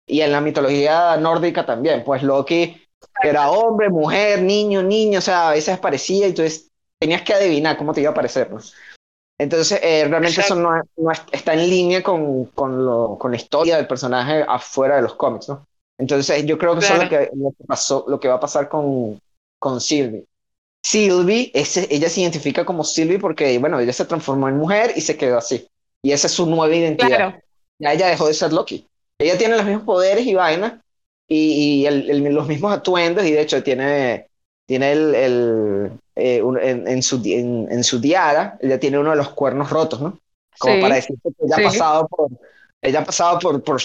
y 0.09 0.21
en 0.23 0.33
la 0.33 0.41
mitología 0.41 1.17
nórdica 1.19 1.65
también, 1.65 2.03
pues 2.05 2.23
Loki 2.23 2.83
era 3.23 3.51
hombre, 3.51 3.91
mujer, 3.91 4.43
niño, 4.43 4.83
niño, 4.83 5.19
o 5.19 5.23
sea, 5.23 5.51
a 5.51 5.53
veces 5.53 5.75
aparecía 5.77 6.27
y 6.27 6.31
entonces 6.31 6.71
tenías 6.99 7.23
que 7.23 7.35
adivinar 7.35 7.77
cómo 7.77 7.93
te 7.93 8.01
iba 8.01 8.11
a 8.11 8.13
aparecer. 8.13 8.51
¿no? 8.51 8.59
Entonces, 9.39 9.79
eh, 9.83 10.07
realmente 10.09 10.41
eso 10.41 10.57
no, 10.57 10.71
está 11.31 11.55
en 11.55 11.71
línea 11.71 12.03
con, 12.03 12.47
con, 12.47 12.85
lo, 12.85 13.17
con, 13.19 13.31
la 13.31 13.37
historia 13.37 13.77
del 13.77 13.87
personaje 13.87 14.45
afuera 14.49 14.97
de 14.97 15.03
los 15.03 15.15
cómics, 15.15 15.49
¿no? 15.49 15.67
Entonces, 15.97 16.45
yo 16.45 16.59
creo 16.59 16.75
que 16.75 16.85
eso 16.85 16.95
es 16.95 17.05
lo 17.05 17.09
que, 17.09 17.31
lo 17.35 17.51
que, 17.51 17.65
pasó, 17.65 18.05
lo 18.09 18.19
que 18.21 18.29
va 18.29 18.35
a 18.35 18.41
pasar 18.41 18.69
con, 18.69 19.21
con 19.59 19.81
Sylvie. 19.81 20.27
Sylvie, 20.85 21.51
ese, 21.55 21.87
ella 21.91 22.09
se 22.09 22.21
identifica 22.21 22.65
como 22.65 22.85
Sylvie 22.85 23.19
porque, 23.19 23.59
bueno, 23.59 23.81
ella 23.81 23.93
se 23.93 24.05
transformó 24.05 24.49
en 24.49 24.57
mujer 24.57 24.93
y 24.97 25.01
se 25.01 25.17
quedó 25.17 25.39
así. 25.39 25.69
Y 26.03 26.13
esa 26.13 26.29
es 26.29 26.33
su 26.33 26.47
nueva 26.47 26.75
identidad. 26.75 27.41
Ya 27.81 27.93
ella 27.93 28.09
dejó 28.09 28.27
de 28.27 28.35
ser 28.35 28.53
Loki. 28.53 28.89
Ella 29.19 29.37
tiene 29.37 29.57
los 29.57 29.67
mismos 29.67 29.85
poderes 29.85 30.27
y 30.27 30.35
vainas 30.35 30.75
y, 31.27 31.87
los 31.91 32.47
mismos 32.47 32.73
atuendos 32.73 33.25
y 33.27 33.33
de 33.33 33.41
hecho 33.41 33.63
tiene, 33.63 34.29
tiene 34.65 34.93
el, 34.93 35.93
eh, 36.15 36.43
en, 36.63 37.03
su, 37.03 37.21
en, 37.25 37.85
su 37.85 38.01
diara, 38.01 38.59
ella 38.61 38.79
tiene 38.79 38.99
uno 38.99 39.11
de 39.11 39.17
los 39.17 39.31
cuernos 39.31 39.71
rotos, 39.71 40.01
¿no? 40.01 40.19
Como 40.59 40.81
para 40.81 40.97
decir 40.97 41.17
que 41.23 41.31
ella 41.45 41.57
ha 41.57 41.63
pasado 41.63 42.09
por, 42.09 42.31
ella 42.81 43.01
ha 43.01 43.05
pasado 43.05 43.39
por, 43.39 43.63
por, 43.63 43.81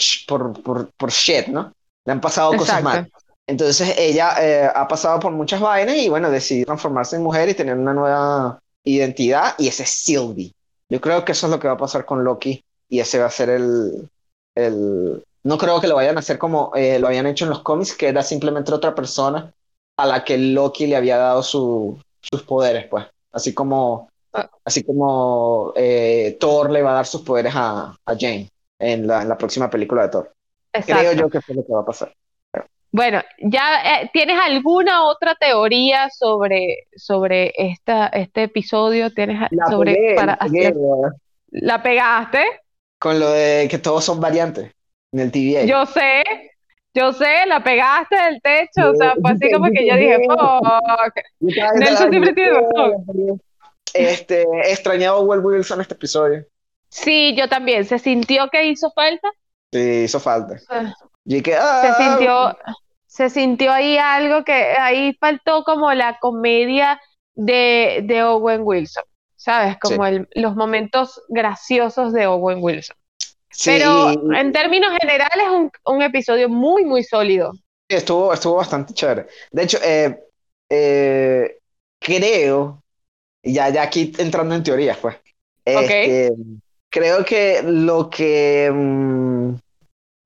por, 0.63 0.91
por, 0.91 1.11
shit, 1.11 1.47
¿no? 1.47 1.73
Le 2.05 2.11
han 2.11 2.21
pasado 2.21 2.55
cosas 2.55 2.81
malas. 2.81 3.07
Entonces 3.45 3.95
ella 3.97 4.35
eh, 4.41 4.69
ha 4.73 4.87
pasado 4.87 5.19
por 5.19 5.31
muchas 5.31 5.59
vainas 5.59 5.97
y 5.97 6.09
bueno, 6.09 6.31
decidió 6.31 6.65
transformarse 6.65 7.17
en 7.17 7.23
mujer 7.23 7.49
y 7.49 7.53
tener 7.53 7.77
una 7.77 7.93
nueva 7.93 8.59
identidad 8.83 9.55
y 9.57 9.67
ese 9.67 9.83
es 9.83 9.89
Sylvie. 9.89 10.53
Yo 10.89 11.01
creo 11.01 11.25
que 11.25 11.33
eso 11.33 11.47
es 11.47 11.51
lo 11.51 11.59
que 11.59 11.67
va 11.67 11.73
a 11.73 11.77
pasar 11.77 12.05
con 12.05 12.23
Loki 12.23 12.63
y 12.87 12.99
ese 12.99 13.19
va 13.19 13.25
a 13.25 13.31
ser 13.31 13.49
el... 13.49 14.09
el... 14.55 15.23
No 15.43 15.57
creo 15.57 15.81
que 15.81 15.87
lo 15.87 15.95
vayan 15.95 16.15
a 16.15 16.19
hacer 16.19 16.37
como 16.37 16.71
eh, 16.73 16.99
lo 16.99 17.07
habían 17.07 17.27
hecho 17.27 17.43
en 17.43 17.49
los 17.49 17.63
cómics, 17.63 17.95
que 17.95 18.07
era 18.07 18.23
simplemente 18.23 18.73
otra 18.73 18.95
persona 18.95 19.53
a 19.97 20.05
la 20.05 20.23
que 20.23 20.37
Loki 20.37 20.87
le 20.87 20.95
había 20.95 21.17
dado 21.17 21.43
sus 21.43 21.99
poderes, 22.47 22.87
pues. 22.87 23.05
Así 23.31 23.53
como, 23.53 24.09
ah. 24.31 24.49
así 24.63 24.83
como 24.83 25.73
eh, 25.75 26.37
Thor 26.39 26.71
le 26.71 26.81
va 26.81 26.91
a 26.91 26.95
dar 26.95 27.05
sus 27.05 27.21
poderes 27.21 27.53
a, 27.55 27.95
a 28.05 28.15
Jane 28.17 28.49
en 28.79 29.07
la, 29.07 29.23
en 29.23 29.29
la, 29.29 29.37
próxima 29.37 29.69
película 29.69 30.03
de 30.03 30.09
Thor. 30.09 30.33
Creo 30.85 31.13
yo 31.13 31.29
que 31.29 31.39
eso 31.39 31.51
es 31.51 31.57
lo 31.57 31.65
que 31.65 31.73
va 31.73 31.81
a 31.81 31.85
pasar. 31.85 32.13
Bueno, 32.93 33.23
¿ya 33.39 34.01
eh, 34.01 34.09
tienes 34.13 34.39
alguna 34.39 35.05
otra 35.05 35.33
teoría 35.33 36.09
sobre, 36.11 36.87
sobre 36.95 37.51
esta, 37.57 38.05
este 38.07 38.43
episodio? 38.43 39.11
¿Tienes 39.11 39.49
la 39.49 39.65
sobre 39.65 40.13
para 40.15 40.37
la, 41.49 41.81
pegaste? 41.81 42.43
Con 43.03 43.19
lo 43.19 43.31
de 43.31 43.67
que 43.69 43.79
todos 43.79 44.05
son 44.05 44.21
variantes 44.21 44.71
en 45.11 45.19
el 45.19 45.29
TVA. 45.29 45.65
Yo 45.65 45.85
sé, 45.85 46.23
yo 46.93 47.11
sé, 47.11 47.45
la 47.47 47.61
pegaste 47.61 48.15
del 48.15 48.41
techo, 48.41 48.91
o 48.91 48.95
sea, 48.95 49.13
fue 49.21 49.31
así 49.31 49.51
como 49.51 49.65
que 49.65 49.85
yo 49.85 49.97
dije, 49.97 50.19
fuck. 50.25 51.13
Nelson 51.41 52.09
siempre 52.11 52.31
tiene 52.31 52.51
razón. 52.51 53.41
Este, 53.93 54.45
extrañado 54.71 55.17
a 55.17 55.19
Will 55.19 55.41
Wilson 55.41 55.81
este 55.81 55.95
episodio. 55.95 56.45
Sí, 56.87 57.35
yo 57.35 57.49
también. 57.49 57.83
¿Se 57.83 57.99
sintió 57.99 58.47
que 58.49 58.67
hizo 58.67 58.89
falta? 58.91 59.27
Sí, 59.73 60.03
hizo 60.05 60.21
falta. 60.21 60.55
Ah. 60.69 60.93
Y 61.25 61.41
que, 61.41 61.55
ah, 61.55 61.81
se 61.81 62.03
sintió, 62.05 62.57
se 63.05 63.29
sintió 63.29 63.73
ahí 63.73 63.97
algo 63.97 64.45
que 64.45 64.53
ahí 64.53 65.13
faltó 65.19 65.65
como 65.65 65.91
la 65.91 66.19
comedia 66.19 67.01
de, 67.33 67.99
de 68.05 68.23
Owen 68.23 68.61
Wilson, 68.63 69.03
¿sabes? 69.43 69.77
Como 69.79 70.05
el, 70.05 70.27
los 70.35 70.55
momentos 70.55 71.21
graciosos 71.27 72.13
de 72.13 72.27
Owen 72.27 72.59
Wilson. 72.61 72.95
Pero 73.65 74.11
en 74.33 74.51
términos 74.51 74.91
generales, 74.99 75.47
un, 75.51 75.71
un 75.85 76.01
episodio 76.01 76.47
muy, 76.47 76.85
muy 76.85 77.03
sólido. 77.03 77.51
Estuvo, 77.87 78.33
estuvo 78.33 78.55
bastante 78.55 78.93
chévere. 78.93 79.27
De 79.51 79.63
hecho, 79.63 79.77
eh, 79.83 80.23
eh, 80.69 81.57
creo, 81.99 82.83
ya, 83.43 83.69
ya 83.69 83.83
aquí 83.83 84.13
entrando 84.17 84.55
en 84.55 84.63
teorías, 84.63 84.97
pues. 84.97 85.17
Este, 85.65 86.31
creo 86.89 87.23
que 87.25 87.61
lo 87.63 88.09
que 88.09 88.71
mm, 88.73 89.55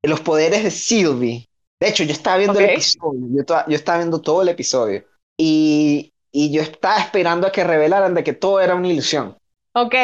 los 0.04 0.22
poderes 0.22 0.64
de 0.64 0.72
Sylvie 0.72 1.48
de 1.80 1.90
hecho, 1.90 2.04
yo 2.04 2.12
estaba 2.12 2.38
viendo 2.38 2.60
el 2.60 2.72
episodio, 2.72 3.28
yo, 3.68 3.76
estaba 3.76 4.00
viendo 4.00 4.20
todo 4.20 4.42
el 4.42 4.50
episodio 4.50 5.04
y, 5.38 6.12
yo 6.52 6.62
estaba 6.62 6.98
esperando 7.00 7.48
a 7.48 7.52
que 7.52 7.64
revelaran 7.64 8.14
de 8.14 8.24
que 8.24 8.34
todo 8.34 8.60
era 8.60 8.76
una 8.76 8.88
ilusión. 8.88 9.36
Ok. 9.74 9.96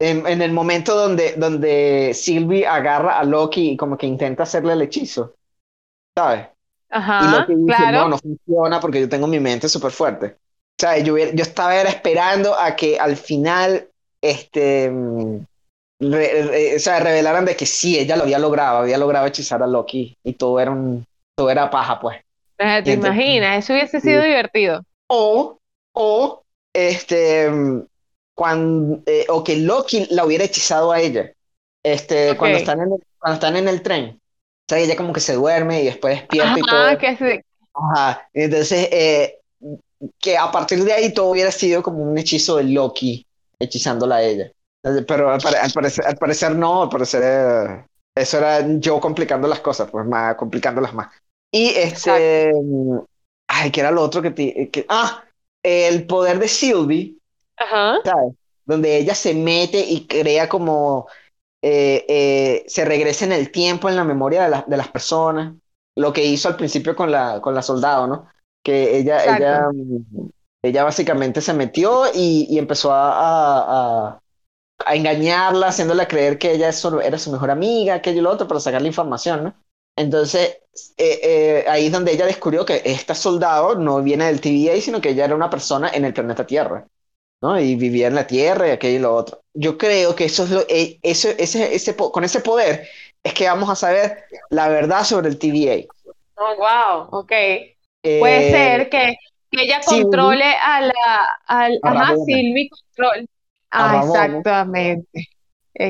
En, 0.00 0.42
el 0.42 0.52
momento 0.52 0.94
donde, 0.96 1.34
donde 1.36 2.12
Sylvie 2.14 2.66
agarra 2.66 3.18
a 3.18 3.24
Loki 3.24 3.70
y 3.70 3.76
como 3.76 3.96
que 3.96 4.06
intenta 4.06 4.42
hacerle 4.42 4.72
el 4.72 4.82
hechizo, 4.82 5.34
¿sabes? 6.16 6.48
Ajá, 6.90 7.20
y 7.22 7.30
Loki 7.30 7.54
dice, 7.54 7.66
claro. 7.66 7.98
no, 8.02 8.08
no 8.10 8.18
funciona 8.18 8.80
porque 8.80 9.00
yo 9.00 9.08
tengo 9.08 9.26
mi 9.26 9.40
mente 9.40 9.68
súper 9.68 9.92
fuerte. 9.92 10.26
O 10.26 10.80
sea, 10.80 10.98
yo, 10.98 11.16
yo 11.16 11.42
estaba 11.42 11.80
esperando 11.82 12.58
a 12.58 12.74
que 12.74 12.98
al 12.98 13.16
final, 13.16 13.88
este, 14.20 14.90
o 14.90 16.78
sea, 16.78 17.00
revelaran 17.00 17.44
de 17.44 17.56
que 17.56 17.66
sí, 17.66 17.98
ella 17.98 18.16
lo 18.16 18.24
había 18.24 18.40
logrado, 18.40 18.78
había 18.78 18.98
logrado 18.98 19.26
hechizar 19.26 19.62
a 19.62 19.66
Loki 19.66 20.16
y 20.24 20.32
todo 20.32 20.58
era 20.58 20.72
un, 20.72 21.06
todo 21.36 21.50
era 21.50 21.70
paja, 21.70 22.00
pues. 22.00 22.20
¿Te 22.56 22.92
imaginas? 22.92 23.64
Eso 23.64 23.72
hubiese 23.72 24.00
sido 24.00 24.22
divertido. 24.22 24.84
O, 25.16 25.60
o, 25.92 26.42
este, 26.72 27.48
cuando, 28.34 29.02
eh, 29.06 29.26
o 29.28 29.44
que 29.44 29.56
Loki 29.56 30.06
la 30.10 30.24
hubiera 30.24 30.44
hechizado 30.44 30.90
a 30.90 31.00
ella, 31.00 31.32
este, 31.84 32.36
cuando 32.36 32.58
están 32.58 32.80
en 32.80 32.92
el, 32.92 33.04
cuando 33.18 33.34
están 33.34 33.56
en 33.56 33.68
el 33.68 33.82
tren. 33.82 34.20
O 34.20 34.66
sea, 34.68 34.78
ella 34.78 34.96
como 34.96 35.12
que 35.12 35.20
se 35.20 35.34
duerme 35.34 35.82
y 35.82 35.86
después 35.86 36.20
despierta 36.20 36.58
y 36.58 36.62
todo. 36.62 36.98
Que 36.98 37.16
sí. 37.16 37.40
Ajá. 37.74 38.28
Entonces, 38.32 38.88
eh, 38.90 39.38
que 40.18 40.36
a 40.36 40.50
partir 40.50 40.82
de 40.82 40.92
ahí 40.92 41.12
todo 41.12 41.30
hubiera 41.30 41.52
sido 41.52 41.82
como 41.82 42.02
un 42.02 42.18
hechizo 42.18 42.56
de 42.56 42.64
Loki 42.64 43.26
hechizándola 43.58 44.16
a 44.16 44.22
ella. 44.22 44.50
Pero 44.82 45.30
al, 45.30 45.40
parecer, 45.40 46.04
al 46.06 46.16
parecer 46.16 46.54
no, 46.56 46.82
al 46.82 46.88
parecer 46.88 47.22
eh, 47.24 47.84
eso 48.14 48.38
era 48.38 48.66
yo 48.78 49.00
complicando 49.00 49.48
las 49.48 49.60
cosas, 49.60 49.90
pues 49.90 50.04
más 50.06 50.34
complicándolas 50.34 50.92
más. 50.92 51.08
Y 51.50 51.68
este, 51.68 52.52
ay, 53.48 53.70
¿qué 53.72 53.80
era 53.80 53.90
lo 53.90 54.02
otro 54.02 54.22
que, 54.22 54.30
te, 54.30 54.70
que 54.70 54.86
ah, 54.88 55.24
el 55.62 56.06
poder 56.06 56.38
de 56.38 56.48
Sylvie, 56.48 57.18
Ajá. 57.56 57.98
¿sabes? 58.04 58.34
Donde 58.64 58.96
ella 58.98 59.14
se 59.14 59.34
mete 59.34 59.80
y 59.80 60.06
crea 60.06 60.48
como, 60.48 61.08
eh, 61.62 62.04
eh, 62.08 62.64
se 62.68 62.84
regresa 62.84 63.24
en 63.26 63.32
el 63.32 63.50
tiempo, 63.52 63.88
en 63.88 63.96
la 63.96 64.04
memoria 64.04 64.44
de, 64.44 64.50
la- 64.50 64.64
de 64.68 64.76
las 64.76 64.88
personas, 64.88 65.54
lo 65.96 66.12
que 66.12 66.24
hizo 66.24 66.48
al 66.48 66.56
principio 66.56 66.96
con 66.96 67.10
la, 67.12 67.40
con 67.42 67.54
la 67.54 67.62
soldado, 67.62 68.06
¿no? 68.06 68.28
Que 68.64 68.98
ella, 68.98 69.24
Exacto. 69.24 69.26
ella, 69.26 69.70
mm, 69.72 70.28
ella 70.62 70.84
básicamente 70.84 71.40
se 71.40 71.54
metió 71.54 72.06
y, 72.14 72.46
y 72.50 72.58
empezó 72.58 72.92
a, 72.92 73.12
a- 74.10 74.20
a- 74.86 74.94
engañarla, 74.94 75.68
haciéndola 75.68 76.08
creer 76.08 76.38
que 76.38 76.52
ella 76.52 76.68
es 76.70 76.78
su- 76.78 77.00
era 77.00 77.18
su 77.18 77.32
mejor 77.32 77.50
amiga, 77.50 77.94
aquello 77.94 78.18
y 78.20 78.22
lo 78.22 78.30
otro, 78.32 78.48
para 78.48 78.60
sacarle 78.60 78.88
información, 78.88 79.44
¿no? 79.44 79.54
Entonces, 79.96 80.58
eh, 80.96 81.20
eh, 81.22 81.64
ahí 81.68 81.86
es 81.86 81.92
donde 81.92 82.12
ella 82.12 82.26
descubrió 82.26 82.64
que 82.66 82.82
esta 82.84 83.14
soldado 83.14 83.76
no 83.76 84.02
viene 84.02 84.26
del 84.26 84.40
TVA, 84.40 84.80
sino 84.80 85.00
que 85.00 85.10
ella 85.10 85.24
era 85.26 85.34
una 85.36 85.50
persona 85.50 85.90
en 85.90 86.04
el 86.04 86.12
planeta 86.14 86.46
Tierra, 86.46 86.86
¿no? 87.42 87.60
Y 87.60 87.76
vivía 87.76 88.08
en 88.08 88.14
la 88.16 88.26
Tierra 88.26 88.68
y 88.68 88.70
aquello 88.72 88.98
y 88.98 89.02
lo 89.02 89.14
otro. 89.14 89.42
Yo 89.54 89.78
creo 89.78 90.14
que 90.16 90.26
eso 90.26 90.44
es 90.44 90.50
lo, 90.50 90.62
eh, 90.68 90.98
eso, 91.02 91.28
ese, 91.38 91.74
ese, 91.74 91.96
con 91.96 92.24
ese 92.24 92.40
poder 92.40 92.88
es 93.22 93.34
que 93.34 93.46
vamos 93.48 93.70
a 93.70 93.76
saber 93.76 94.24
la 94.50 94.68
verdad 94.68 95.04
sobre 95.04 95.28
el 95.28 95.38
TVA. 95.38 95.94
Oh, 96.36 96.56
wow, 96.58 97.08
ok. 97.12 97.32
Puede 98.18 98.42
Eh, 98.42 98.44
ser 98.44 98.88
que, 98.90 99.16
que 99.50 99.62
ella 99.62 99.84
controle 99.84 100.44
a 100.56 100.80
la, 100.80 101.28
al, 101.46 101.80
A 101.84 101.94
ajá. 101.94 102.14
Sylvie 102.16 102.68
control. 102.70 103.28
A 103.76 103.88
Ah, 103.88 103.88
Ramona. 103.88 104.44
exactamente. 104.44 105.28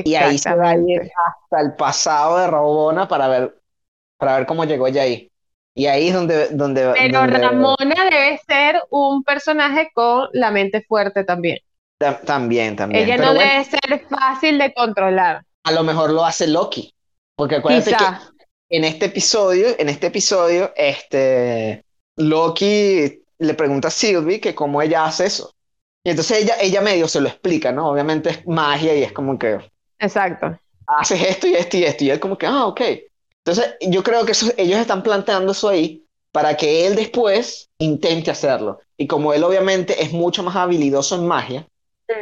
Y 0.03 0.15
ahí 0.15 0.37
se 0.37 0.55
va 0.55 0.69
a 0.71 0.75
ir 0.77 1.01
Exactamente. 1.01 1.13
hasta 1.27 1.61
el 1.61 1.75
pasado 1.75 2.37
de 2.37 2.47
Rabona 2.47 3.07
para 3.07 3.27
ver, 3.27 3.61
para 4.17 4.37
ver 4.37 4.45
cómo 4.45 4.65
llegó 4.65 4.87
ella 4.87 5.03
ahí. 5.03 5.31
Y 5.77 5.87
ahí 5.87 6.07
es 6.07 6.13
donde, 6.13 6.47
donde, 6.49 6.93
Pero 6.93 7.19
donde- 7.19 7.37
Ramona 7.37 7.95
debe 8.09 8.39
ser 8.47 8.81
un 8.89 9.23
personaje 9.23 9.89
con 9.93 10.29
la 10.33 10.51
mente 10.51 10.81
fuerte 10.87 11.23
también. 11.23 11.59
ta- 11.97 12.19
también, 12.21 12.75
también. 12.75 13.03
Ella 13.05 13.15
Pero 13.17 13.27
no 13.29 13.35
bueno, 13.35 13.51
debe 13.51 13.63
ser 13.65 14.05
fácil 14.09 14.57
de 14.57 14.73
controlar. 14.73 15.43
a 15.63 15.71
lo 15.71 15.83
mejor 15.83 16.11
lo 16.11 16.23
hace 16.25 16.47
Loki. 16.47 16.93
Porque 17.37 17.55
acuérdate 17.55 17.91
que 17.91 17.97
Quizá. 17.97 18.31
en 18.69 18.83
este 18.85 19.05
episodio, 19.07 19.67
en 19.77 19.89
este 19.89 20.07
episodio, 20.07 20.71
este, 20.75 21.83
Loki 22.17 23.21
le 23.39 23.53
pregunta 23.53 23.89
a 23.89 23.91
Sylvie 23.91 24.39
que 24.39 24.55
cómo 24.55 24.81
ella 24.81 25.05
hace 25.05 25.25
eso. 25.25 25.53
Y 26.05 26.11
entonces 26.11 26.43
ella, 26.43 26.55
ella 26.61 26.81
medio 26.81 27.07
se 27.07 27.19
lo 27.19 27.27
explica, 27.27 27.71
¿no? 27.71 27.89
Obviamente 27.89 28.29
es 28.29 28.47
magia 28.47 28.95
y 28.95 29.03
es 29.03 29.11
como 29.11 29.37
que 29.39 29.59
Exacto. 29.99 30.57
haces 30.87 31.21
esto 31.21 31.47
y 31.47 31.55
esto 31.55 31.77
y 31.77 31.83
esto. 31.83 32.03
Y 32.03 32.09
él 32.11 32.19
como 32.19 32.37
que, 32.37 32.45
ah, 32.45 32.65
ok. 32.67 32.81
Entonces 33.45 33.75
yo 33.81 34.03
creo 34.03 34.25
que 34.25 34.31
eso- 34.31 34.51
ellos 34.57 34.79
están 34.79 35.03
planteando 35.03 35.51
eso 35.51 35.69
ahí 35.69 36.03
para 36.31 36.57
que 36.57 36.87
él 36.87 36.95
después 36.95 37.69
intente 37.77 38.31
hacerlo. 38.31 38.79
Y 38.97 39.07
como 39.07 39.33
él 39.33 39.43
obviamente 39.43 40.01
es 40.03 40.11
mucho 40.11 40.43
más 40.43 40.55
habilidoso 40.55 41.15
en 41.15 41.27
magia, 41.27 41.67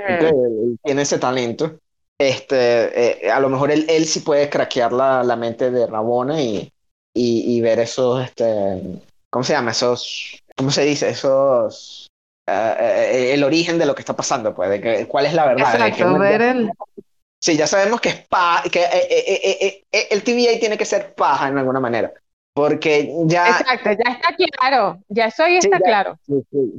porque 0.05 0.27
él, 0.27 0.36
él 0.36 0.79
tiene 0.83 1.03
ese 1.03 1.17
talento, 1.19 1.79
este, 2.19 3.25
eh, 3.27 3.31
a 3.31 3.39
lo 3.39 3.49
mejor 3.49 3.71
él, 3.71 3.86
él 3.89 4.05
sí 4.05 4.19
puede 4.19 4.49
craquear 4.49 4.93
la, 4.93 5.23
la 5.23 5.36
mente 5.36 5.71
de 5.71 5.88
Rabona 5.88 6.41
y, 6.41 6.71
y, 7.13 7.55
y 7.57 7.62
ver 7.62 7.79
esos, 7.79 8.23
este, 8.23 8.45
¿cómo 9.29 9.43
se 9.43 9.53
llama? 9.53 9.71
Esos, 9.71 10.39
¿cómo 10.55 10.71
se 10.71 10.83
dice? 10.83 11.09
Esos, 11.09 12.07
eh, 12.47 13.31
el 13.33 13.43
origen 13.43 13.79
de 13.79 13.86
lo 13.86 13.95
que 13.95 14.01
está 14.01 14.15
pasando, 14.15 14.53
pues, 14.53 14.69
de 14.69 14.81
que, 14.81 15.07
cuál 15.07 15.25
es 15.25 15.33
la 15.33 15.45
verdad. 15.45 15.73
Exacto, 15.75 16.19
ver 16.19 16.41
el... 16.41 16.69
Sí, 17.43 17.58
ya 17.58 17.67
sabemos 17.67 17.99
que 17.99 18.10
es 18.10 18.27
pa- 18.27 18.63
que 18.71 18.79
eh, 18.84 18.88
eh, 18.93 19.23
eh, 19.27 19.58
eh, 19.62 19.84
eh, 19.91 20.08
el 20.12 20.23
TVA 20.23 20.60
tiene 20.60 20.77
que 20.77 20.86
ser 20.86 21.13
paja 21.13 21.49
en 21.49 21.58
alguna 21.58 21.82
manera, 21.82 22.13
porque 22.53 23.13
ya, 23.25 23.58
Exacto, 23.62 23.89
ya 23.91 24.12
está 24.13 24.36
claro. 24.36 24.99
Ya 25.10 25.25
eso 25.25 25.43
ahí 25.43 25.58
Sí, 25.58 25.67
está 25.67 25.79
ya- 25.79 25.86
claro. 25.86 26.17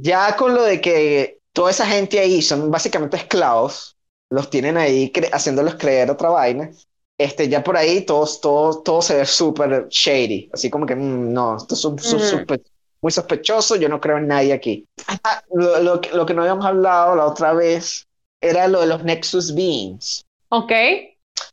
ya 0.01 0.35
con 0.35 0.53
lo 0.53 0.63
de 0.63 0.81
que 0.81 1.39
toda 1.53 1.71
esa 1.71 1.85
gente 1.85 2.19
ahí 2.19 2.41
son 2.41 2.69
básicamente 2.71 3.17
esclavos, 3.17 3.97
los 4.29 4.49
tienen 4.49 4.77
ahí 4.77 5.11
cre- 5.11 5.29
haciéndolos 5.31 5.75
creer 5.75 6.09
otra 6.11 6.29
vaina, 6.29 6.69
este, 7.17 7.47
ya 7.49 7.63
por 7.63 7.77
ahí 7.77 8.01
todos, 8.05 8.41
todo, 8.41 8.81
todo 8.83 9.01
se 9.01 9.15
ve 9.17 9.25
súper 9.25 9.87
shady, 9.89 10.49
así 10.53 10.69
como 10.69 10.85
que 10.85 10.95
mm, 10.95 11.33
no, 11.33 11.57
esto 11.57 11.75
es 11.75 11.83
Ujú. 12.03 12.45
sospe- 12.45 12.63
muy 13.01 13.11
sospechoso, 13.11 13.75
yo 13.75 13.87
no 13.89 13.99
creo 13.99 14.17
en 14.17 14.27
nadie 14.27 14.53
aquí. 14.53 14.85
Ah, 15.23 15.41
lo, 15.53 15.79
lo 15.81 16.01
que- 16.01 16.11
lo 16.11 16.25
que 16.25 16.33
no 16.33 16.41
habíamos 16.41 16.65
hablado 16.65 17.15
la 17.15 17.25
otra 17.25 17.53
vez 17.53 18.07
era 18.41 18.67
lo 18.67 18.81
de 18.81 18.87
los 18.87 19.03
Nexus 19.03 19.53
Beings. 19.55 20.24
Ok. 20.55 20.71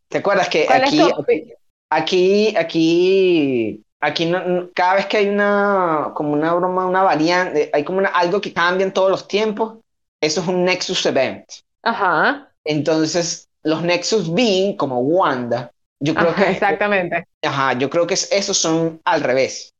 ¿Te 0.09 0.19
acuerdas 0.19 0.49
que 0.49 0.65
¿Cuál 0.67 0.85
es 0.85 0.89
aquí, 0.89 1.01
aquí, 1.01 1.55
aquí, 1.91 2.57
aquí, 2.57 3.85
aquí 4.01 4.27
no- 4.27 4.69
cada 4.75 4.95
vez 4.95 5.07
que 5.07 5.17
hay 5.17 5.29
una, 5.29 6.13
como 6.15 6.33
una 6.35 6.55
broma, 6.55 6.87
una 6.87 7.03
variante, 7.03 7.69
hay 7.73 7.83
como 7.83 7.99
una- 7.99 8.11
algo 8.11 8.41
que 8.41 8.53
cambia 8.53 8.87
en 8.87 8.93
todos 8.93 9.11
los 9.11 9.27
tiempos, 9.27 9.79
eso 10.21 10.41
es 10.41 10.47
un 10.47 10.65
Nexus 10.65 11.05
Event. 11.07 11.45
Ajá. 11.83 12.49
Entonces, 12.65 13.49
los 13.65 13.83
Nexus 13.83 14.33
Being, 14.33 14.77
como 14.77 15.01
Wanda, 15.01 15.73
yo 15.99 16.15
creo 16.15 16.31
Ajá, 16.31 16.45
que, 16.45 16.51
exactamente. 16.53 17.27
ajá, 17.43 17.73
yo 17.73 17.91
creo 17.91 18.07
que 18.07 18.15
es- 18.15 18.31
esos 18.31 18.57
son 18.57 19.01
al 19.05 19.21
revés. 19.21 19.73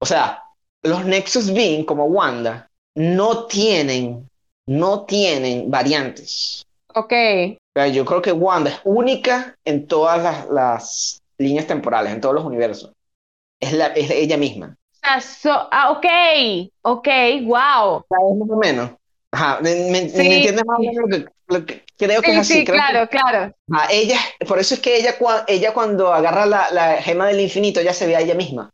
O 0.00 0.04
sea, 0.04 0.42
los 0.82 1.06
Nexus 1.06 1.50
Being, 1.52 1.84
como 1.84 2.04
Wanda, 2.04 2.68
no 2.94 3.46
tienen, 3.46 4.28
no 4.66 5.06
tienen 5.06 5.70
variantes. 5.70 6.66
Ok. 6.94 7.12
Yo 7.92 8.04
creo 8.04 8.20
que 8.20 8.32
Wanda 8.32 8.70
es 8.70 8.80
única 8.84 9.56
en 9.64 9.86
todas 9.86 10.20
las, 10.22 10.48
las 10.50 11.22
líneas 11.38 11.66
temporales, 11.66 12.12
en 12.12 12.20
todos 12.20 12.34
los 12.34 12.44
universos. 12.44 12.92
Es, 13.60 13.72
la, 13.72 13.88
es 13.88 14.10
ella 14.10 14.36
misma. 14.36 14.76
O 14.94 14.98
sea, 15.00 15.20
so- 15.20 15.68
ah, 15.70 15.90
ok. 15.92 16.06
Ok, 16.82 17.08
wow. 17.44 18.04
¿Sabes 18.08 18.36
más 18.38 18.50
o 18.50 18.56
menos? 18.56 18.90
Ajá, 19.30 19.60
¿me, 19.60 19.74
me- 19.74 19.90
me 19.90 20.08
Sí. 20.08 20.16
entiendes 20.18 20.64
más 20.66 20.78
o 20.78 20.82
menos 20.82 20.96
lo 20.96 21.08
que, 21.08 21.26
lo 21.48 21.66
que 21.66 21.84
creo 21.96 22.20
que 22.20 22.26
Sí, 22.28 22.32
es 22.32 22.38
así? 22.38 22.52
sí, 22.60 22.64
Creo 22.64 22.80
que- 22.80 22.86
claro, 22.88 23.08
claro. 23.08 23.54
ajá, 23.70 23.88
ella, 23.92 24.18
por 24.48 24.58
eso 24.58 24.74
es 24.74 24.80
que 24.80 24.96
ella, 24.96 25.14
ella 25.46 25.72
cuando 25.74 26.12
agarra 26.12 26.46
la, 26.46 26.68
la 26.72 27.02
gema 27.02 27.26
del 27.28 27.40
infinito, 27.40 27.80
ya 27.80 27.92
se 27.92 28.06
ve 28.06 28.16
a 28.16 28.20
ella 28.20 28.34
misma, 28.34 28.70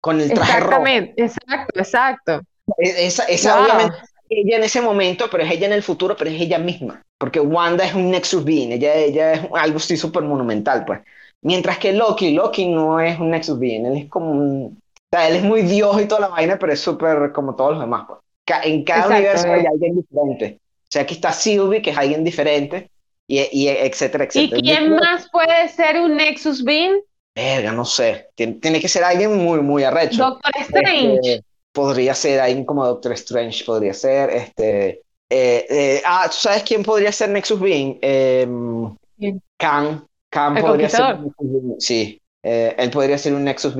con 0.00 0.20
el 0.20 0.32
traje 0.32 0.60
rojo. 0.60 0.82
Exactamente, 0.82 1.22
exacto, 1.22 1.78
exacto. 1.80 2.40
E- 2.78 3.06
Esa, 3.06 3.24
esa 3.24 3.54
Wow. 3.56 3.62
obviamente 3.64 3.96
es 4.02 4.10
ella 4.30 4.56
en 4.56 4.64
ese 4.64 4.80
momento, 4.80 5.28
pero 5.30 5.44
es 5.44 5.50
ella 5.52 5.66
en 5.66 5.72
el 5.74 5.82
futuro, 5.82 6.16
pero 6.16 6.30
es 6.30 6.40
ella 6.40 6.58
misma. 6.58 7.02
Porque 7.18 7.40
Wanda 7.40 7.84
es 7.84 7.94
un 7.94 8.10
Nexus 8.10 8.44
Being, 8.44 8.72
ella, 8.72 8.94
ella 8.94 9.32
es 9.32 9.40
algo 9.52 9.78
así 9.78 9.96
súper 9.96 10.22
monumental, 10.22 10.84
pues. 10.84 11.00
Mientras 11.42 11.78
que 11.78 11.92
Loki, 11.92 12.32
Loki 12.32 12.66
no 12.66 13.00
es 13.00 13.18
un 13.18 13.30
Nexus 13.30 13.58
Being, 13.58 13.86
él 13.86 13.96
es 13.96 14.08
como 14.08 14.30
un... 14.30 14.78
O 15.10 15.16
sea, 15.16 15.28
él 15.28 15.36
es 15.36 15.42
muy 15.42 15.62
dios 15.62 16.00
y 16.00 16.06
toda 16.06 16.22
la 16.22 16.28
vaina, 16.28 16.58
pero 16.58 16.72
es 16.72 16.80
súper 16.80 17.32
como 17.32 17.54
todos 17.56 17.72
los 17.72 17.80
demás, 17.80 18.06
pues. 18.06 18.20
En 18.64 18.84
cada 18.84 19.00
Exacto, 19.00 19.16
universo 19.16 19.52
hay 19.52 19.60
eh. 19.60 19.68
alguien 19.72 19.96
diferente. 19.96 20.60
O 20.62 20.90
sea, 20.90 21.02
aquí 21.02 21.14
está 21.14 21.32
Sylvie, 21.32 21.82
que 21.82 21.90
es 21.90 21.98
alguien 21.98 22.24
diferente, 22.24 22.90
y, 23.26 23.40
y 23.52 23.68
etcétera, 23.68 24.24
¿Y 24.24 24.26
etcétera. 24.26 24.56
Yo 24.56 24.62
quién 24.62 24.96
más 24.96 25.28
puede 25.30 25.68
ser 25.68 26.00
un 26.00 26.16
Nexus 26.16 26.64
Beam? 26.64 27.00
Verga, 27.34 27.72
no 27.72 27.84
sé. 27.84 28.28
Tiene, 28.34 28.54
tiene 28.54 28.80
que 28.80 28.88
ser 28.88 29.04
alguien 29.04 29.36
muy, 29.36 29.60
muy 29.60 29.84
arrecho. 29.84 30.24
Doctor 30.24 30.52
Strange. 30.60 31.18
Este, 31.22 31.44
podría 31.72 32.14
ser 32.14 32.40
alguien 32.40 32.64
como 32.64 32.86
Doctor 32.86 33.12
Strange, 33.12 33.64
podría 33.64 33.94
ser. 33.94 34.30
Este, 34.30 35.02
eh, 35.30 35.66
eh, 35.68 36.02
ah, 36.04 36.26
¿tú 36.28 36.36
sabes 36.38 36.62
quién 36.62 36.82
podría 36.82 37.12
ser 37.12 37.30
Nexus? 37.30 37.60
Em, 37.62 38.96
¿Quién? 39.18 39.42
Khan. 39.58 40.06
Khan 40.30 40.56
El 40.56 40.62
podría 40.62 40.88
ser. 40.88 41.00
Conquistador. 41.00 41.24
Nexus 41.24 41.52
Being, 41.52 41.80
Sí, 41.80 42.22
eh, 42.42 42.74
él 42.78 42.90
podría 42.90 43.18
ser 43.18 43.34
un 43.34 43.44
Nexus 43.44 43.74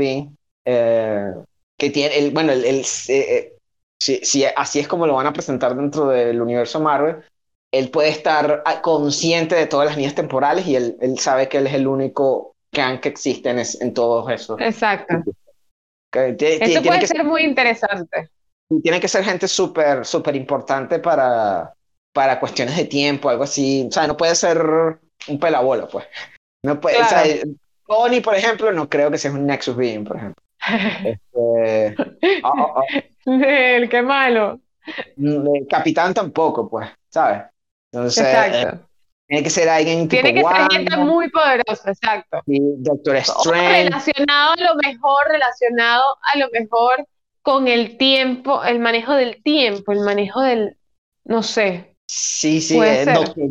eh, 0.65 1.33
que 1.77 1.91
tiene, 1.91 2.19
el, 2.19 2.31
bueno, 2.33 2.53
el, 2.53 2.65
el- 2.65 2.81
eh, 2.81 2.87
eh, 3.09 3.53
si, 3.99 4.21
si 4.25 4.45
así 4.45 4.79
es 4.81 4.89
como 4.89 5.07
lo 5.07 5.15
van 5.15 5.27
a 5.27 5.33
presentar 5.33 5.75
dentro 5.75 6.09
del 6.09 6.41
universo 6.41 6.81
Marvel, 6.81 7.17
él 7.73 7.91
puede 7.91 8.09
estar 8.11 8.63
ah, 8.65 8.81
consciente 8.81 9.55
de 9.55 9.67
todas 9.67 9.87
las 9.87 9.97
líneas 9.97 10.15
temporales 10.15 10.67
y 10.67 10.77
él, 10.77 10.97
él 11.01 11.19
sabe 11.19 11.49
que 11.49 11.59
él 11.59 11.67
es 11.67 11.75
el 11.75 11.87
único 11.87 12.55
Khan 12.73 13.01
que 13.01 13.09
existe 13.09 13.51
en, 13.51 13.59
es- 13.61 13.81
en 13.81 13.95
todos 13.95 14.31
esos. 14.31 14.61
Exacto. 14.61 15.23
Que 16.11 16.37
Eso 16.39 16.65
tiene 16.65 16.81
puede 16.83 17.01
que 17.01 17.07
ser 17.07 17.25
muy 17.25 17.43
interesante. 17.43 18.31
Y 18.71 18.81
tiene 18.83 19.01
que 19.01 19.09
ser 19.09 19.25
gente 19.25 19.49
súper, 19.49 20.05
súper 20.05 20.37
importante 20.37 20.99
para, 20.99 21.73
para 22.13 22.39
cuestiones 22.41 22.77
de 22.77 22.85
tiempo, 22.85 23.29
algo 23.31 23.45
así. 23.45 23.87
O 23.89 23.93
sea, 23.93 24.07
no 24.07 24.17
puede 24.17 24.35
ser 24.35 24.59
un 25.29 25.39
pelabola, 25.41 25.89
pues. 25.89 26.07
No 26.63 26.81
puede, 26.81 27.01
o 27.01 27.05
sea, 27.05 27.23
Claro. 27.23 27.51
Tony, 27.87 28.21
por 28.21 28.35
ejemplo, 28.35 28.71
no 28.73 28.89
creo 28.89 29.11
que 29.11 29.17
sea 29.19 29.31
un 29.33 29.47
Nexus 29.47 29.75
Being, 29.77 30.05
por 30.05 30.17
ejemplo. 30.19 30.45
Este, 31.05 31.95
ah, 32.45 32.53
ah, 32.59 32.75
ah, 32.77 32.83
El 33.27 33.89
qué 33.89 34.03
malo. 34.03 34.61
mm, 35.17 35.57
el 35.57 35.67
Capitán 35.69 36.13
tampoco, 36.13 36.69
pues, 36.69 36.89
¿sabes? 37.09 37.43
Entonces, 37.91 38.27
eh, 38.27 38.79
tiene 39.27 39.43
que 39.43 39.51
ser 39.51 39.69
alguien 39.69 40.09
tipo 40.09 40.23
Tiene 40.23 40.35
que 40.43 40.47
ser 40.47 40.71
gente 40.71 40.97
muy 40.99 41.31
poderosa, 41.31 41.91
exacto. 41.91 42.43
y 42.47 42.59
Doctor 42.79 43.15
O 43.17 43.19
Strange. 43.19 43.85
relacionado 43.85 44.53
a 44.53 44.57
lo 44.57 44.75
mejor, 44.83 45.19
relacionado 45.31 46.05
a 46.35 46.39
lo 46.39 46.49
mejor 46.53 47.07
con 47.49 47.67
el 47.67 47.97
tiempo, 47.97 48.63
el 48.63 48.79
manejo 48.79 49.15
del 49.15 49.43
tiempo, 49.43 49.93
el 49.93 50.01
manejo 50.01 50.43
del, 50.43 50.77
no 51.25 51.43
sé. 51.43 51.95
Sí, 52.07 52.61
sí, 52.61 52.79
eh. 52.79 53.07
Doctor, 53.07 53.49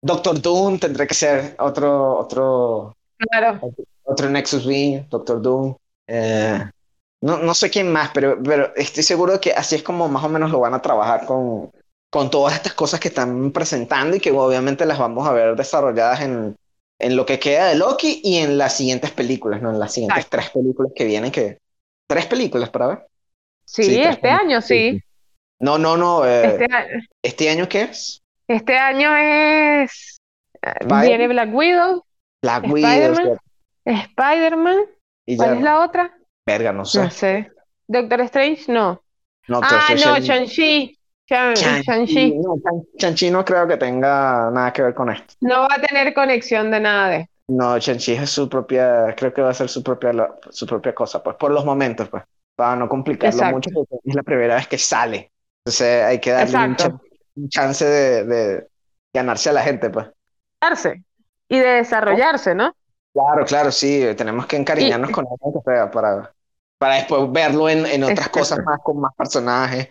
Doctor 0.00 0.40
Doom 0.40 0.78
tendría 0.78 1.08
que 1.08 1.14
ser 1.14 1.56
otro, 1.58 2.18
otro, 2.20 2.96
Claro. 3.18 3.58
otro 4.04 4.30
Nexus 4.30 4.64
Being, 4.64 5.08
Doctor 5.10 5.42
Doom. 5.42 5.74
Eh, 6.06 6.56
no, 7.22 7.38
no 7.38 7.52
sé 7.54 7.68
quién 7.68 7.90
más, 7.90 8.12
pero, 8.14 8.40
pero 8.40 8.72
estoy 8.76 9.02
seguro 9.02 9.32
de 9.32 9.40
que 9.40 9.50
así 9.50 9.74
es 9.74 9.82
como 9.82 10.06
más 10.06 10.22
o 10.22 10.28
menos 10.28 10.52
lo 10.52 10.60
van 10.60 10.74
a 10.74 10.82
trabajar 10.82 11.26
con, 11.26 11.72
con 12.10 12.30
todas 12.30 12.54
estas 12.54 12.74
cosas 12.74 13.00
que 13.00 13.08
están 13.08 13.50
presentando 13.50 14.14
y 14.16 14.20
que 14.20 14.30
obviamente 14.30 14.86
las 14.86 15.00
vamos 15.00 15.26
a 15.26 15.32
ver 15.32 15.56
desarrolladas 15.56 16.20
en, 16.20 16.54
en 17.00 17.16
lo 17.16 17.26
que 17.26 17.40
queda 17.40 17.66
de 17.66 17.74
Loki 17.74 18.20
y 18.22 18.36
en 18.36 18.56
las 18.56 18.76
siguientes 18.76 19.10
películas, 19.10 19.60
¿no? 19.60 19.70
En 19.70 19.80
las 19.80 19.92
siguientes 19.92 20.28
tres 20.28 20.50
películas 20.50 20.92
que 20.94 21.06
vienen, 21.06 21.32
que... 21.32 21.58
¿Tres 22.06 22.26
películas 22.26 22.70
para 22.70 22.86
ver? 22.86 23.06
Sí, 23.72 24.02
este 24.02 24.28
año 24.28 24.60
sí. 24.60 25.00
No, 25.58 25.78
no, 25.78 25.96
no. 25.96 26.26
Eh, 26.26 26.44
este, 26.44 26.74
año. 26.74 27.06
¿Este 27.22 27.50
año 27.50 27.68
qué 27.68 27.82
es? 27.82 28.22
Este 28.46 28.76
año 28.76 29.16
es... 29.16 30.20
Viene 30.84 31.26
Black 31.28 31.54
Widow. 31.54 32.04
Black 32.42 32.64
Widow. 32.70 33.38
Spider-Man. 33.86 34.76
¿Cuál 35.36 35.56
es 35.56 35.62
la 35.62 35.80
otra? 35.80 36.14
Verga, 36.46 36.72
no 36.72 36.84
sé. 36.84 37.02
No 37.02 37.10
sé. 37.10 37.50
Doctor 37.88 38.20
Strange, 38.22 38.70
no. 38.70 39.02
no 39.48 39.60
ah, 39.62 39.88
no, 39.90 40.18
Shang-Chi. 40.18 40.98
Shang-Chi. 41.26 42.40
Shang-Chi 42.98 43.30
no 43.30 43.44
creo 43.44 43.66
que 43.66 43.78
tenga 43.78 44.50
nada 44.50 44.72
que 44.72 44.82
ver 44.82 44.94
con 44.94 45.10
esto. 45.10 45.34
No 45.40 45.60
va 45.60 45.76
a 45.76 45.80
tener 45.80 46.12
conexión 46.12 46.70
de 46.70 46.80
nada 46.80 47.08
de 47.08 47.16
esto. 47.20 47.32
No, 47.48 47.78
Shang-Chi 47.78 48.12
es 48.12 48.28
su 48.28 48.50
propia, 48.50 49.14
creo 49.16 49.32
que 49.32 49.40
va 49.40 49.50
a 49.50 49.54
ser 49.54 49.70
su 49.70 49.82
propia, 49.82 50.12
su 50.50 50.66
propia 50.66 50.94
cosa, 50.94 51.22
pues, 51.22 51.36
por 51.36 51.50
los 51.50 51.64
momentos, 51.64 52.08
pues, 52.10 52.22
para 52.56 52.76
no 52.76 52.88
complicarlo 52.88 53.44
mucho, 53.50 53.70
porque 53.72 53.96
es 54.04 54.14
la 54.14 54.22
primera 54.22 54.54
vez 54.56 54.68
que 54.68 54.78
sale. 54.78 55.32
Entonces 55.64 56.04
hay 56.04 56.20
que 56.20 56.30
darle 56.30 56.76
un, 57.34 57.48
chance 57.48 57.84
de, 57.84 58.24
de, 58.24 58.66
ganarse 59.12 59.50
a 59.50 59.52
la 59.52 59.62
gente, 59.62 59.90
pues. 59.90 60.06
Y 61.48 61.58
de 61.58 61.68
desarrollarse, 61.68 62.54
¿no? 62.54 62.74
Claro, 63.12 63.44
claro, 63.44 63.70
sí, 63.70 64.06
tenemos 64.16 64.46
que 64.46 64.56
encariñarnos 64.56 65.10
con 65.10 65.26
él 65.26 65.90
para, 65.92 66.32
para 66.78 66.94
después 66.94 67.30
verlo 67.30 67.68
en, 67.68 67.84
en 67.84 68.04
otras 68.04 68.28
cosas 68.30 68.58
más, 68.64 68.80
con 68.82 69.00
más 69.00 69.12
personajes, 69.14 69.88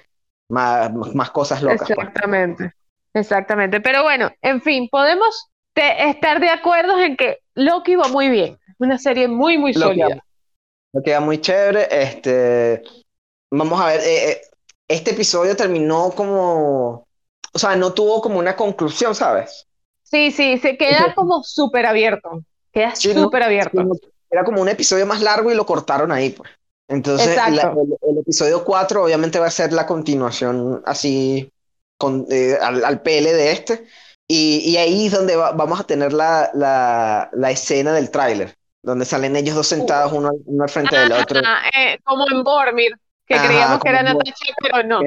más, 0.49 0.91
más 0.91 1.29
cosas 1.29 1.61
locas. 1.61 1.87
Pues. 1.87 1.91
Exactamente, 1.91 2.73
exactamente. 3.13 3.79
Pero 3.79 4.03
bueno, 4.03 4.31
en 4.41 4.61
fin, 4.61 4.89
podemos 4.91 5.51
estar 5.75 6.39
de 6.39 6.49
acuerdo 6.49 6.99
en 6.99 7.15
que 7.15 7.39
Loki 7.53 7.95
va 7.95 8.07
muy 8.07 8.29
bien, 8.29 8.57
una 8.79 8.97
serie 8.97 9.27
muy, 9.27 9.57
muy 9.57 9.73
sólida. 9.73 10.23
Lo 10.93 11.01
queda 11.01 11.19
muy 11.19 11.39
chévere, 11.39 11.87
este, 11.89 12.83
vamos 13.49 13.79
a 13.79 13.87
ver, 13.87 14.01
eh, 14.01 14.31
eh, 14.31 14.41
este 14.87 15.11
episodio 15.11 15.55
terminó 15.55 16.11
como, 16.11 17.07
o 17.53 17.59
sea, 17.59 17.75
no 17.75 17.93
tuvo 17.93 18.21
como 18.21 18.39
una 18.39 18.55
conclusión, 18.55 19.15
¿sabes? 19.15 19.67
Sí, 20.03 20.31
sí, 20.31 20.57
se 20.57 20.77
queda 20.77 21.15
como 21.15 21.43
súper 21.43 21.85
abierto. 21.85 22.43
Queda 22.73 22.95
súper 22.95 23.43
abierto. 23.43 23.81
Era 24.29 24.43
como 24.43 24.61
un 24.61 24.69
episodio 24.69 25.05
más 25.05 25.21
largo 25.21 25.51
y 25.51 25.55
lo 25.55 25.65
cortaron 25.65 26.11
ahí, 26.11 26.31
pues. 26.31 26.49
Entonces, 26.89 27.37
el, 27.47 28.17
episodio 28.19 28.65
4 28.65 29.05
obviamente 29.05 29.39
va 29.39 29.47
a 29.47 29.51
ser 29.51 29.71
la 29.71 29.85
continuación 29.85 30.83
así 30.85 31.49
con, 31.97 32.27
eh, 32.29 32.57
al, 32.61 32.83
al, 32.83 33.01
PL 33.01 33.31
de 33.31 33.51
este. 33.53 33.85
Y, 34.27 34.57
y 34.65 34.77
ahí 34.77 35.07
es 35.07 35.13
donde 35.13 35.37
vamos 35.37 35.79
a 35.79 35.85
tener 35.85 36.11
la, 36.11 36.51
la, 36.53 37.29
la 37.31 37.51
escena 37.51 37.93
del 37.93 38.11
tráiler, 38.11 38.57
donde 38.83 39.05
salen 39.05 39.35
ellos 39.35 39.55
dos 39.55 39.67
sentados 39.67 40.11
uno, 40.13 40.31
uno 40.45 40.63
al 40.63 40.69
frente 40.69 40.95
del 40.97 41.11
otro. 41.11 41.39
Eh, 41.39 41.99
como 42.03 42.25
en 42.31 42.43
Bormir, 42.43 42.93
que 43.25 43.37
creíamos 43.37 43.79
que 43.79 43.89
era 43.89 44.03
Natasha, 44.03 44.53
pero 44.61 44.83
no. 44.83 45.01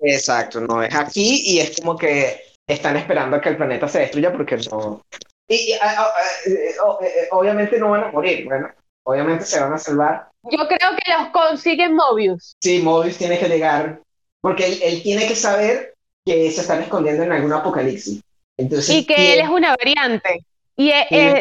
Exacto, 0.00 0.60
no 0.60 0.82
es 0.82 0.94
aquí 0.94 1.42
y 1.44 1.60
es 1.60 1.80
como 1.80 1.96
que 1.96 2.42
están 2.66 2.96
esperando 2.96 3.36
a 3.36 3.40
que 3.40 3.48
el 3.48 3.56
planeta 3.56 3.88
se 3.88 4.00
destruya 4.00 4.32
porque 4.32 4.58
no, 4.70 5.02
y, 5.48 5.72
ah, 5.80 5.94
ah, 5.96 6.12
eh, 6.46 6.50
eh, 6.50 6.74
eh, 6.76 7.28
obviamente 7.30 7.78
no 7.78 7.90
van 7.90 8.04
a 8.04 8.12
morir, 8.12 8.44
bueno, 8.44 8.70
obviamente 9.04 9.46
se 9.46 9.58
van 9.58 9.72
a 9.72 9.78
salvar. 9.78 10.28
Yo 10.42 10.68
creo 10.68 10.90
que 11.02 11.12
los 11.12 11.30
consigue 11.30 11.88
Mobius. 11.88 12.54
Sí, 12.62 12.82
Mobius 12.82 13.16
tiene 13.16 13.38
que 13.38 13.48
llegar, 13.48 14.02
porque 14.42 14.66
él, 14.66 15.02
tiene 15.02 15.26
que 15.26 15.34
saber 15.34 15.94
que 16.24 16.50
se 16.50 16.60
están 16.60 16.82
escondiendo 16.82 17.22
en 17.22 17.32
algún 17.32 17.52
apocalipsis. 17.54 18.20
Entonces, 18.58 18.94
y 18.94 19.06
que 19.06 19.34
él 19.34 19.40
es 19.40 19.48
una 19.48 19.74
variante. 19.74 20.44
Y 20.78 20.92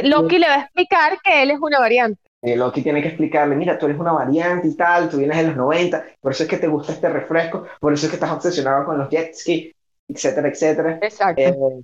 Loki 0.10 0.40
le 0.40 0.48
va 0.48 0.56
a 0.56 0.62
explicar 0.62 1.20
que 1.24 1.44
él 1.44 1.52
es 1.52 1.60
una 1.62 1.80
variante. 1.80 2.20
Loki 2.42 2.82
tiene 2.82 3.02
que 3.02 3.10
explicarle, 3.10 3.56
mira, 3.56 3.78
tú 3.78 3.86
eres 3.86 4.00
una 4.00 4.12
variante 4.12 4.68
y 4.68 4.76
tal, 4.76 5.10
tú 5.10 5.18
vienes 5.18 5.38
de 5.38 5.44
los 5.44 5.56
90, 5.56 6.06
por 6.22 6.32
eso 6.32 6.44
es 6.44 6.50
que 6.50 6.58
te 6.58 6.68
gusta 6.68 6.94
este 6.94 7.10
refresco, 7.10 7.68
por 7.80 7.94
eso 7.94 8.06
es 8.06 8.10
que 8.10 8.16
estás 8.16 8.32
obsesionado 8.32 8.86
con 8.86 8.98
los 8.98 9.10
jet 9.10 9.34
ski, 9.34 9.74
etcétera, 10.08 10.48
etcétera. 10.48 11.00
Exacto. 11.02 11.42
Eh, 11.42 11.84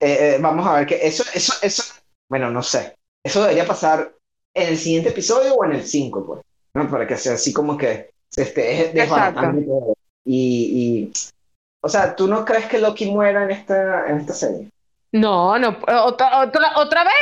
eh, 0.00 0.38
vamos 0.40 0.66
a 0.66 0.74
ver 0.74 0.86
que 0.86 1.06
eso, 1.06 1.24
eso, 1.34 1.54
eso, 1.62 1.82
bueno, 2.28 2.50
no 2.50 2.62
sé. 2.62 2.96
Eso 3.22 3.42
debería 3.42 3.66
pasar 3.66 4.12
en 4.52 4.68
el 4.68 4.76
siguiente 4.76 5.10
episodio 5.10 5.54
o 5.54 5.64
en 5.64 5.72
el 5.72 5.84
5, 5.84 6.26
pues. 6.26 6.40
¿no? 6.74 6.90
Para 6.90 7.06
que 7.06 7.16
sea 7.16 7.34
así 7.34 7.52
como 7.52 7.76
que 7.76 8.10
se 8.28 8.42
esté 8.42 8.90
desbaratando 8.92 9.94
y, 10.24 11.08
y, 11.08 11.12
o 11.80 11.88
sea, 11.88 12.14
¿tú 12.14 12.28
no 12.28 12.44
crees 12.44 12.66
que 12.66 12.78
Loki 12.78 13.06
muera 13.06 13.44
en 13.44 13.50
esta, 13.50 14.08
en 14.08 14.18
esta 14.18 14.34
serie? 14.34 14.68
No, 15.12 15.58
no, 15.58 15.78
otra, 16.02 16.40
otra, 16.40 16.72
otra 16.76 17.04
vez. 17.04 17.14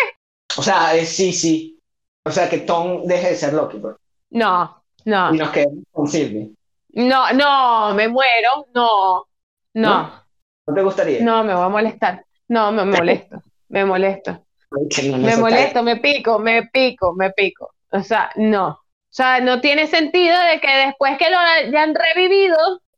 O 0.56 0.62
sea, 0.62 0.94
eh, 0.94 1.06
sí, 1.06 1.32
sí. 1.32 1.80
O 2.24 2.30
sea, 2.30 2.48
que 2.48 2.58
Tom 2.58 3.04
deje 3.04 3.30
de 3.30 3.36
ser 3.36 3.54
Loki, 3.54 3.78
pues. 3.78 3.96
No, 4.30 4.82
no. 5.04 5.34
Y 5.34 5.38
nos 5.38 5.50
quedemos 5.50 5.84
con 5.90 6.06
Sylvie. 6.06 6.50
No, 6.90 7.32
no, 7.32 7.94
me 7.94 8.08
muero, 8.08 8.66
no, 8.74 9.26
no. 9.74 10.00
¿No? 10.00 10.24
¿No 10.66 10.74
te 10.74 10.82
gustaría? 10.82 11.22
No, 11.22 11.44
me 11.44 11.54
va 11.54 11.66
a 11.66 11.70
molestar. 11.70 12.24
No, 12.48 12.72
me 12.72 12.84
molesto, 12.84 13.42
me 13.68 13.84
molesto. 13.84 14.44
Me 14.70 15.36
molesto, 15.36 15.82
me 15.82 15.96
pico, 15.96 16.38
me 16.38 16.66
pico, 16.66 17.14
me 17.14 17.30
pico. 17.30 17.72
O 17.90 18.02
sea, 18.02 18.30
no. 18.36 18.68
O 18.68 18.80
sea, 19.10 19.40
no 19.40 19.60
tiene 19.62 19.86
sentido 19.86 20.36
de 20.38 20.60
que 20.60 20.70
después 20.86 21.16
que 21.16 21.30
lo 21.30 21.38
hayan 21.38 21.94
revivido, 21.94 22.56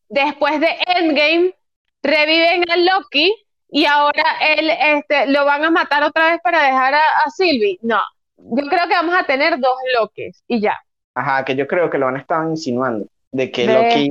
después 0.09 0.61
de 0.61 0.77
Endgame, 0.87 1.55
reviven 2.03 2.69
a 2.69 2.77
Loki 2.77 3.33
y 3.71 3.85
ahora 3.87 4.25
él 4.57 4.71
este, 4.71 5.27
lo 5.27 5.45
van 5.45 5.65
a 5.65 5.71
matar 5.71 6.03
otra 6.03 6.33
vez 6.33 6.41
para 6.43 6.63
dejar 6.63 6.95
a, 6.95 7.31
Sylvie. 7.35 7.79
No. 7.83 8.01
Yo 8.37 8.67
creo 8.69 8.89
que 8.89 8.95
vamos 8.95 9.15
a 9.15 9.25
tener 9.25 9.59
dos 9.59 9.77
Lokis 9.99 10.43
y 10.49 10.61
ya. 10.61 10.79
Ajá, 11.15 11.45
que 11.45 11.55
yo 11.55 11.67
creo 11.67 11.91
que 11.91 11.99
lo 11.99 12.09
han 12.09 12.17
estado 12.17 12.49
insinuando. 12.49 13.07
De 13.33 13.51
que 13.51 13.67
Loki, 13.67 14.11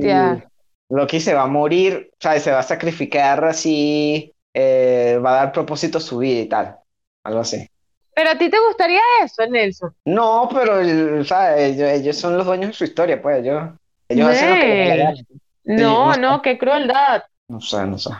Loki 0.88 1.20
se 1.20 1.34
va 1.34 1.42
a 1.42 1.46
morir, 1.46 2.10
o 2.12 2.16
sea, 2.18 2.38
se 2.40 2.52
va 2.52 2.60
a 2.60 2.62
sacrificar 2.62 3.44
así 3.44 4.32
eh, 4.52 5.20
va 5.24 5.32
a 5.32 5.36
dar 5.36 5.52
propósito 5.52 5.98
a 5.98 6.00
su 6.00 6.18
vida 6.18 6.40
y 6.40 6.46
tal. 6.46 6.76
Algo 7.24 7.40
así. 7.40 7.68
¿Pero 8.14 8.30
a 8.30 8.38
ti 8.38 8.50
te 8.50 8.58
gustaría 8.60 9.00
eso, 9.24 9.46
Nelson? 9.46 9.94
No, 10.04 10.48
pero 10.52 10.80
Ellos, 10.80 12.16
son 12.16 12.36
los 12.36 12.46
dueños 12.46 12.70
de 12.70 12.74
su 12.74 12.84
historia, 12.84 13.22
pues 13.22 13.42
ellos, 13.42 13.70
ellos 14.08 14.28
hacen 14.28 14.50
lo 14.50 15.14
que 15.14 15.24
No, 15.64 16.16
no, 16.16 16.42
qué 16.42 16.58
crueldad. 16.58 17.22
No 17.48 17.60
sé, 17.60 17.86
no 17.86 17.98
sé. 17.98 18.10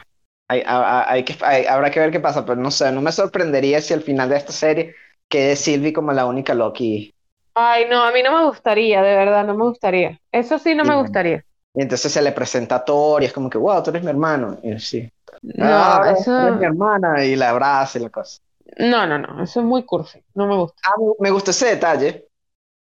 Hay, 0.50 0.64
hay, 0.66 1.24
que, 1.24 1.36
habrá 1.68 1.92
que 1.92 2.00
ver 2.00 2.10
qué 2.10 2.18
pasa, 2.18 2.44
pero 2.44 2.60
no 2.60 2.72
sé, 2.72 2.90
no 2.90 3.00
me 3.00 3.12
sorprendería 3.12 3.80
si 3.80 3.94
al 3.94 4.02
final 4.02 4.28
de 4.28 4.36
esta 4.36 4.50
serie 4.50 4.96
quede 5.28 5.54
Sylvie 5.54 5.92
como 5.92 6.12
la 6.12 6.26
única 6.26 6.54
Loki. 6.54 7.14
Ay, 7.54 7.84
no, 7.88 8.02
a 8.02 8.10
mí 8.10 8.20
no 8.20 8.36
me 8.36 8.44
gustaría, 8.46 9.00
de 9.00 9.14
verdad, 9.14 9.44
no 9.44 9.54
me 9.54 9.62
gustaría. 9.62 10.18
Eso 10.32 10.58
sí 10.58 10.74
no 10.74 10.84
me 10.84 10.96
gustaría. 10.96 11.44
Y 11.72 11.82
entonces 11.82 12.10
se 12.10 12.20
le 12.20 12.32
presenta 12.32 12.74
a 12.74 12.84
Thor 12.84 13.22
y 13.22 13.26
es 13.26 13.32
como 13.32 13.48
que, 13.48 13.58
wow, 13.58 13.80
tú 13.80 13.90
eres 13.90 14.02
mi 14.02 14.10
hermano. 14.10 14.58
Y 14.60 14.76
sí. 14.80 15.08
No, 15.42 15.66
ah, 15.66 16.14
eso... 16.18 16.48
Es 16.48 16.56
mi 16.56 16.64
hermana 16.64 17.24
y 17.24 17.36
la 17.36 17.50
abraza 17.50 18.00
y 18.00 18.02
la 18.02 18.10
cosa. 18.10 18.40
No, 18.76 19.06
no, 19.06 19.18
no, 19.18 19.44
eso 19.44 19.60
es 19.60 19.66
muy 19.66 19.84
cursi, 19.84 20.20
no 20.34 20.48
me 20.48 20.56
gusta. 20.56 20.82
Ah, 20.84 21.00
me 21.20 21.30
gusta 21.30 21.52
ese 21.52 21.66
detalle, 21.66 22.26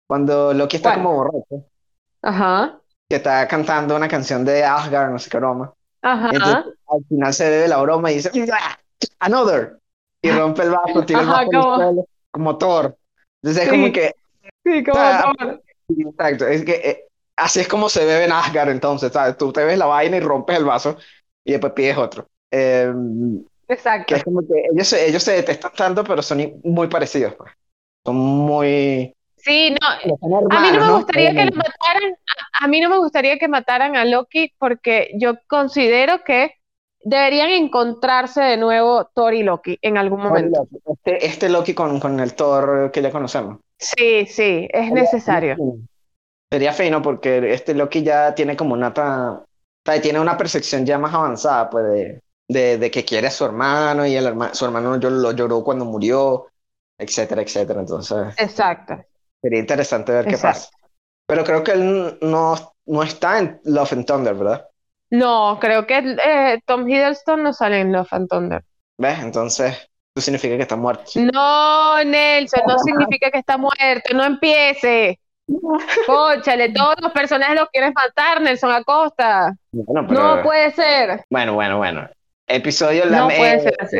cuando 0.08 0.54
Loki 0.54 0.78
está 0.78 0.94
como 0.94 1.14
borracho. 1.14 1.66
Ajá. 2.22 2.80
Que 3.10 3.18
está 3.18 3.46
cantando 3.46 3.94
una 3.94 4.08
canción 4.08 4.46
de 4.46 4.64
Asgard, 4.64 5.12
no 5.12 5.20
sé 5.20 5.30
qué 5.30 5.38
broma. 5.38 5.74
Ajá. 6.02 6.66
al 6.88 7.06
final 7.08 7.34
se 7.34 7.50
bebe 7.50 7.68
la 7.68 7.82
broma 7.82 8.12
y 8.12 8.16
dice, 8.16 8.32
another. 9.20 9.80
Y 10.22 10.32
rompe 10.32 10.64
el 10.64 10.72
vaso, 10.72 11.06
tira 11.06 11.22
el 11.22 11.28
vaso 11.28 11.50
como... 11.52 12.08
como 12.32 12.58
Thor. 12.58 12.98
Entonces 13.42 13.64
es 13.64 13.70
como 13.70 13.92
que... 13.92 14.16
Sí, 14.64 14.84
como 14.84 15.00
Thor. 15.00 15.62
Exacto, 15.90 16.48
es 16.48 16.66
que 16.66 16.74
eh, 16.74 17.06
así 17.36 17.62
es 17.62 17.68
como 17.68 17.88
se 17.88 18.06
bebe 18.06 18.26
en 18.26 18.32
Asgard 18.32 18.70
entonces, 18.70 19.12
¿sabes? 19.12 19.38
Tú 19.38 19.54
te 19.54 19.64
ves 19.64 19.78
la 19.78 19.86
vaina 19.86 20.18
y 20.18 20.20
rompes 20.20 20.58
el 20.58 20.66
vaso 20.66 20.98
y 21.46 21.52
después 21.52 21.74
pides 21.74 21.98
otro. 21.98 22.28
Em, 22.52 23.44
Exacto. 23.68 24.16
es 24.16 24.24
como 24.24 24.42
que 24.42 24.66
ellos, 24.74 24.92
ellos 24.94 25.24
se 25.24 25.34
detestan 25.34 25.72
tanto, 25.74 26.04
pero 26.04 26.22
son 26.22 26.60
muy 26.64 26.88
parecidos. 26.88 27.36
Pues. 27.36 27.52
Son 28.06 28.16
muy... 28.16 29.14
Sí, 29.48 29.74
no, 29.82 29.88
a 30.52 30.62
mí 30.62 30.72
no 30.74 30.86
me 30.86 30.94
gustaría 30.94 31.32
que 31.32 31.46
lo 31.46 31.56
mataran, 31.56 32.18
a, 32.60 32.68
mí 32.68 32.82
no 32.82 32.90
me 32.90 32.98
gustaría 32.98 33.40
que 33.40 33.48
mataran 33.48 33.96
a 33.96 34.04
Loki 34.04 34.54
porque 34.60 35.12
yo 35.16 35.36
considero 35.48 36.22
que 36.26 36.56
deberían 37.00 37.50
encontrarse 37.52 38.42
de 38.42 38.58
nuevo 38.58 39.06
Thor 39.14 39.34
y 39.34 39.44
Loki 39.44 39.80
en 39.82 39.98
algún 39.98 40.22
momento. 40.22 40.68
Este, 40.86 41.26
este, 41.26 41.48
Loki 41.48 41.74
con, 41.74 41.98
con, 42.02 42.20
el 42.20 42.34
Thor 42.34 42.92
que 42.92 43.02
ya 43.02 43.10
conocemos. 43.10 43.60
Sí, 43.78 44.26
sí, 44.26 44.68
es 44.70 44.92
necesario. 44.92 45.56
Sería 46.52 46.74
fino 46.74 47.02
porque 47.02 47.54
este 47.54 47.74
Loki 47.74 48.04
ya 48.04 48.36
tiene 48.36 48.58
como 48.58 48.74
una, 48.74 48.94
tiene 50.02 50.20
una 50.20 50.36
percepción 50.36 50.86
ya 50.86 50.98
más 50.98 51.14
avanzada, 51.14 51.70
pues, 51.70 52.20
de, 52.50 52.78
de, 52.78 52.92
que 52.92 53.06
quiere 53.06 53.28
a 53.28 53.32
su 53.32 53.46
hermano 53.46 54.06
y 54.06 54.14
el 54.18 54.34
su 54.52 54.66
hermano 54.66 54.98
lo 54.98 55.32
lloró 55.32 55.64
cuando 55.64 55.86
murió, 55.86 56.48
etcétera, 56.98 57.44
etcétera. 57.44 57.80
Entonces, 57.80 58.36
Exacto. 58.38 58.98
Sería 59.42 59.60
interesante 59.60 60.12
ver 60.12 60.26
qué 60.26 60.38
pasa. 60.38 60.70
Pero 61.28 61.44
creo 61.44 61.64
que 61.64 61.72
él 61.72 62.18
no, 62.22 62.56
no 62.86 63.04
está 63.04 63.40
en 63.40 63.60
Love 63.66 63.94
and 63.94 64.06
Thunder, 64.06 64.34
¿verdad? 64.34 64.66
No, 65.10 65.58
creo 65.60 65.86
que 65.86 65.98
eh, 65.98 66.60
Tom 66.66 66.88
Hiddleston 66.88 67.44
no 67.44 67.54
sale 67.54 67.80
en 67.80 67.92
Love 67.92 68.08
and 68.12 68.30
Thunder. 68.30 68.64
¿Ves? 68.98 69.20
Entonces, 69.20 69.74
eso 70.16 70.26
significa 70.26 70.56
que 70.56 70.64
está 70.64 70.76
muerto. 70.76 71.04
No, 71.16 72.04
Nelson, 72.04 72.62
no 72.68 72.78
significa 72.80 73.30
que 73.30 73.40
está 73.40 73.58
muerto. 73.58 74.14
No 74.16 74.24
empiece. 74.26 75.20
Cóchale, 76.06 76.70
todos 76.74 76.96
los 77.02 77.12
personajes 77.12 77.56
los 77.56 77.70
quieres 77.70 77.92
matar, 77.94 78.42
Nelson 78.42 78.72
Acosta. 78.72 79.54
Bueno, 79.72 80.08
pero- 80.08 80.36
No 80.38 80.44
puede 80.44 80.72
ser. 80.72 81.24
bueno, 81.30 81.54
bueno, 81.54 81.78
bueno. 81.78 82.10
Episodio, 82.48 83.06
la, 83.06 83.20
No 83.20 83.28
puede 83.28 83.60
ser 83.60 83.76
así. 83.80 83.98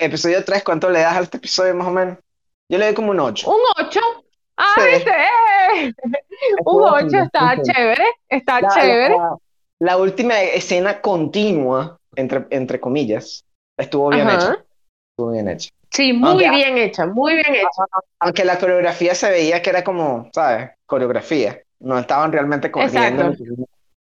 episodio 0.00 0.42
3, 0.44 0.64
¿cuánto 0.64 0.88
le 0.90 1.00
das 1.00 1.16
a 1.16 1.20
este 1.20 1.36
episodio 1.36 1.74
más 1.74 1.86
o 1.86 1.90
menos? 1.90 2.18
Yo 2.68 2.78
le 2.78 2.86
doy 2.86 2.94
como 2.94 3.10
un 3.10 3.20
8. 3.20 3.50
Un 3.50 3.60
8. 3.78 4.00
Ah, 4.56 4.74
Sí. 4.76 4.82
¿viste? 4.94 5.10
¡Eh! 5.10 5.92
Un 6.64 6.82
8 6.82 7.16
está 7.18 7.56
chévere, 7.62 8.04
está 8.28 8.60
La, 8.60 8.68
chévere. 8.68 9.16
la- 9.16 9.36
la 9.80 9.96
última 9.98 10.40
escena 10.40 11.00
continua, 11.02 11.98
entre, 12.14 12.46
entre 12.50 12.80
comillas, 12.80 13.44
estuvo 13.78 14.08
bien 14.08 14.26
Ajá. 14.28 14.36
hecha. 14.36 14.64
Estuvo 15.12 15.32
bien 15.32 15.48
hecha. 15.48 15.70
Sí, 15.90 16.12
muy 16.12 16.30
Aunque- 16.30 16.50
bien 16.50 16.78
hecha, 16.78 17.06
muy 17.06 17.34
bien 17.34 17.54
hecha. 17.54 17.84
Aunque 18.20 18.44
la 18.44 18.58
coreografía 18.58 19.14
se 19.14 19.30
veía 19.30 19.60
que 19.62 19.70
era 19.70 19.84
como, 19.84 20.30
¿sabes? 20.32 20.70
Coreografía. 20.86 21.60
No 21.80 21.98
estaban 21.98 22.32
realmente 22.32 22.70
corriendo. 22.70 23.34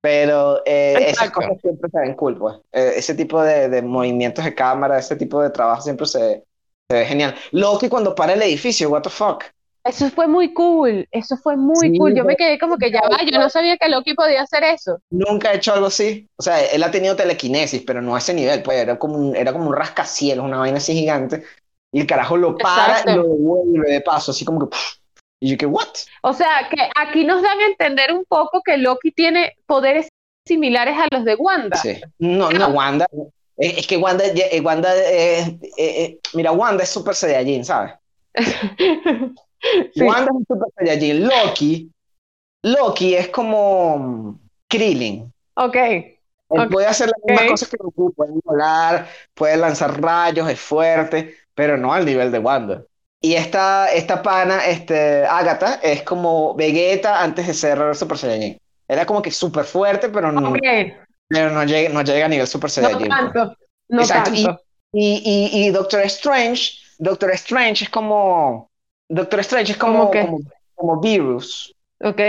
Pero 0.02 0.62
eh, 0.66 0.94
esas 1.00 1.10
Exacto. 1.10 1.42
cosas 1.42 1.62
siempre 1.62 1.90
se 1.90 2.00
ven 2.00 2.14
cool, 2.14 2.38
pues. 2.38 2.58
Eh, 2.72 2.94
ese 2.98 3.16
tipo 3.16 3.42
de, 3.42 3.70
de 3.70 3.82
movimientos 3.82 4.46
de 4.46 4.54
cámara, 4.54 5.00
ese 5.00 5.16
tipo 5.16 5.42
de 5.42 5.50
trabajo 5.50 5.82
siempre 5.82 6.06
se, 6.06 6.44
se 6.90 6.98
ve 6.98 7.06
genial. 7.06 7.34
Loki 7.52 7.90
cuando 7.90 8.14
para 8.14 8.34
el 8.34 8.42
edificio, 8.44 8.90
what 8.90 9.02
the 9.02 9.10
fuck. 9.10 9.44
Eso 9.86 10.10
fue 10.10 10.28
muy 10.28 10.52
cool, 10.52 11.08
eso 11.12 11.38
fue 11.38 11.56
muy 11.56 11.92
Sí, 11.92 11.98
cool. 11.98 12.16
Yo 12.16 12.26
me 12.26 12.36
quedé 12.36 12.58
como 12.58 12.78
que 12.78 12.90
ya 12.92 13.02
va, 13.02 13.24
yo 13.24 13.40
no 13.40 13.50
sabía 13.52 13.78
que 13.78 13.88
Loki 13.88 14.16
podía 14.16 14.42
hacer 14.42 14.64
eso. 14.64 15.00
Nunca 15.12 15.54
he 15.54 15.58
hecho 15.58 15.74
algo 15.74 15.86
así. 15.86 16.28
O 16.38 16.42
sea, 16.42 16.60
él 16.66 16.82
ha 16.82 16.90
tenido 16.90 17.16
telequinesis, 17.16 17.84
pero 17.86 18.02
no 18.02 18.16
a 18.16 18.18
ese 18.18 18.34
nivel, 18.34 18.64
pues 18.64 18.80
era 18.80 18.98
como 18.98 19.16
un, 19.16 19.36
era 19.36 19.54
como 19.54 19.68
un 19.70 19.76
rascacielos, 19.76 20.44
una 20.44 20.58
vaina 20.58 20.78
así 20.78 20.94
gigante. 20.94 21.44
Y 21.92 22.02
el 22.02 22.08
carajo 22.08 22.36
lo 22.36 22.58
para 22.58 23.00
Exacto. 23.00 23.12
y 23.12 23.16
lo 23.16 23.24
devuelve 23.24 23.92
de 23.92 24.02
paso, 24.02 24.32
así 24.32 24.44
como 24.44 24.60
que. 24.62 24.68
pff. 24.68 24.96
Y 25.40 25.52
yo 25.52 25.58
que, 25.58 25.68
¿what? 25.68 25.88
O 26.24 26.34
sea, 26.34 26.68
que 26.70 26.90
aquí 26.96 27.24
nos 27.24 27.44
dan 27.44 27.60
a 27.60 27.66
entender 27.68 28.12
un 28.12 28.26
poco 28.26 28.62
que 28.66 28.78
Loki 28.78 29.12
tiene 29.12 29.54
poderes 29.68 30.08
similares 30.48 30.96
a 30.98 31.08
los 31.16 31.26
de 31.26 31.36
Wanda. 31.36 31.78
Sí. 31.78 32.02
No, 32.18 32.50
no, 32.50 32.70
Wanda. 32.70 33.06
Es, 33.58 33.78
es 33.78 33.88
que 33.88 33.98
Wanda, 33.98 34.24
eh, 34.26 34.62
Wanda 34.62 34.96
eh, 34.96 35.42
eh, 35.42 35.60
eh, 35.78 36.20
mira, 36.34 36.52
Wanda 36.52 36.84
es 36.84 36.90
Super 36.90 37.14
Saiyajin, 37.14 37.64
¿sabes? 37.64 37.94
Sí. 39.94 40.04
Wanda 40.04 40.26
es 40.32 40.32
un 40.32 40.46
Super 40.48 40.68
Saiyajin. 40.78 41.28
Loki, 41.28 41.92
Loki 42.64 43.16
es 43.16 43.30
como 43.30 44.40
Krillin. 44.68 45.32
Ok, 45.56 45.76
Él 45.76 46.70
puede 46.70 46.88
hacer 46.88 47.08
las 47.08 47.20
mismas 47.26 47.52
cosas 47.52 47.70
que 47.70 47.78
Goku, 47.80 48.14
puede 48.14 48.34
volar, 48.44 49.08
puede 49.34 49.58
lanzar 49.58 50.00
rayos, 50.02 50.50
es 50.50 50.60
fuerte, 50.60 51.36
pero 51.54 51.78
no 51.78 51.94
al 51.94 52.06
nivel 52.06 52.32
de 52.32 52.40
Wanda. 52.40 52.84
Y 53.22 53.34
esta, 53.34 53.92
esta 53.92 54.22
pana, 54.22 54.66
este, 54.68 55.26
Agatha, 55.26 55.80
es 55.82 56.04
como 56.04 56.54
Vegeta 56.56 57.24
antes 57.24 57.48
de 57.48 57.54
ser 57.54 57.96
Super 57.96 58.18
Saiyajin. 58.18 58.58
Era 58.88 59.06
como 59.06 59.22
que 59.22 59.32
súper 59.32 59.66
fuerte, 59.66 60.10
pero 60.10 60.32
no, 60.32 60.52
ok, 60.52 60.60
pero 61.28 61.50
no 61.50 61.64
llega, 61.64 61.90
no 61.90 62.04
llega 62.04 62.26
a 62.26 62.30
nivel 62.30 62.46
Super 62.48 62.68
no 62.68 62.70
Saiyajin. 62.70 63.08
pues. 63.08 63.10
tanto, 63.10 63.58
no 63.90 64.02
Exacto, 64.02 64.32
y- 64.34 64.44
tanto. 64.44 64.62
Y, 64.98 65.22
y, 65.54 65.66
y 65.66 65.70
Doctor 65.72 66.02
Strange, 66.02 66.74
Doctor 67.00 67.32
Strange 67.32 67.84
es 67.86 67.90
como, 67.90 68.70
Doctor 69.10 69.40
Strange 69.42 69.72
es 69.74 69.78
como, 69.78 70.00
¿Cómo 70.00 70.12
qué? 70.12 70.22
como, 70.22 70.40
como 70.76 71.00
Virus. 71.02 71.76
Ok, 72.00 72.20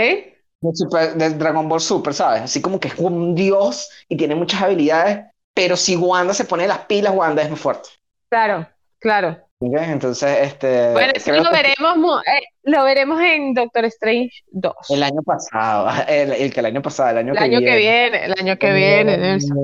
de, 0.61 0.75
Super- 0.75 1.15
de 1.15 1.29
Dragon 1.31 1.67
Ball 1.69 1.81
Super, 1.81 2.13
¿sabes? 2.13 2.41
Así 2.43 2.61
como 2.61 2.79
que 2.79 2.89
es 2.89 2.95
un 2.97 3.35
dios 3.35 3.89
y 4.09 4.17
tiene 4.17 4.35
muchas 4.35 4.61
habilidades, 4.61 5.25
pero 5.53 5.75
si 5.77 5.95
Wanda 5.95 6.33
se 6.33 6.45
pone 6.45 6.67
las 6.67 6.79
pilas, 6.85 7.13
Wanda 7.15 7.41
es 7.43 7.49
muy 7.49 7.57
fuerte. 7.59 7.89
claro, 8.29 8.67
claro. 8.99 9.37
¿ok? 9.59 9.75
Entonces, 9.81 10.37
este, 10.41 10.91
Bueno, 10.93 11.13
eso 11.15 11.31
lo 11.31 11.43
que 11.43 11.49
veremos, 11.51 12.21
eh, 12.27 12.43
lo 12.63 12.83
veremos 12.83 13.21
en 13.21 13.53
Doctor 13.53 13.85
Strange 13.85 14.31
2. 14.47 14.73
el 14.89 15.03
año 15.03 15.21
pasado, 15.23 15.89
el, 16.07 16.31
el 16.33 16.53
que 16.53 16.59
el 16.59 16.65
año 16.67 16.81
pasado, 16.81 17.09
el 17.11 17.17
año 17.19 17.33
El 17.33 17.37
que 17.37 17.43
año 17.43 17.59
que 17.59 17.65
viene. 17.65 17.77
viene, 17.77 18.25
el 18.25 18.33
año 18.39 18.57
que 18.57 18.73
viene, 18.73 19.17
Nelson. 19.17 19.57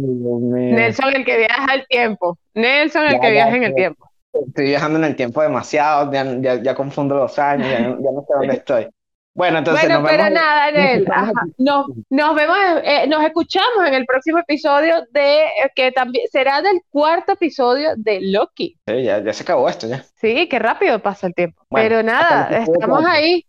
Nelson 0.72 1.16
el 1.16 1.26
que 1.26 1.38
viaja 1.38 1.66
al 1.74 1.86
tiempo. 1.88 2.38
Nelson 2.54 3.06
el 3.06 3.12
Ya, 3.14 3.20
que 3.20 3.28
ya, 3.28 3.32
viaja 3.32 3.56
en 3.56 3.64
el 3.64 3.76
tiempo. 3.76 4.10
Estoy 4.34 4.66
viajando 4.66 4.98
en 5.00 5.06
el 5.06 5.16
tiempo 5.16 5.42
demasiado, 5.42 6.12
ya, 6.12 6.26
ya, 6.42 6.62
ya 6.62 6.76
confundo 6.76 7.16
los 7.16 7.38
años, 7.40 7.70
ya, 7.70 7.80
no- 7.82 7.98
ya 7.98 8.12
no 8.12 8.22
sé 8.28 8.34
dónde 8.36 8.54
estoy. 8.56 8.88
Bueno, 9.36 9.58
entonces 9.60 9.86
Bueno, 9.86 10.02
nos 10.02 10.12
pero 10.12 10.24
vemos. 10.26 10.40
nada, 10.42 10.72
Nel, 10.72 11.00
escuchamos 11.02 11.30
ajá, 11.30 11.46
nos, 11.58 11.86
nos 12.12 12.36
vemos, 12.36 12.58
eh, 12.84 13.08
nos 13.08 13.24
escuchamos 13.24 13.88
en 13.88 13.94
el 13.96 14.06
próximo 14.06 14.38
episodio 14.40 15.04
de, 15.10 15.46
eh, 15.46 15.72
que 15.76 15.92
también 15.92 16.28
será 16.32 16.62
del 16.62 16.82
cuarto 16.90 17.32
episodio 17.32 17.94
de 17.98 18.22
Loki. 18.22 18.78
Sí, 18.88 19.04
ya, 19.04 19.24
ya 19.24 19.34
se 19.34 19.42
acabó 19.44 19.68
esto, 19.70 19.88
ya. 19.88 20.04
Sí, 20.22 20.48
qué 20.48 20.60
rápido 20.60 21.00
pasa 21.02 21.26
el 21.28 21.34
tiempo. 21.34 21.64
Bueno, 21.70 21.90
Pero 21.90 22.04
nada, 22.04 22.48
estamos 22.60 22.88
cuatro. 23.02 23.08
ahí. 23.10 23.46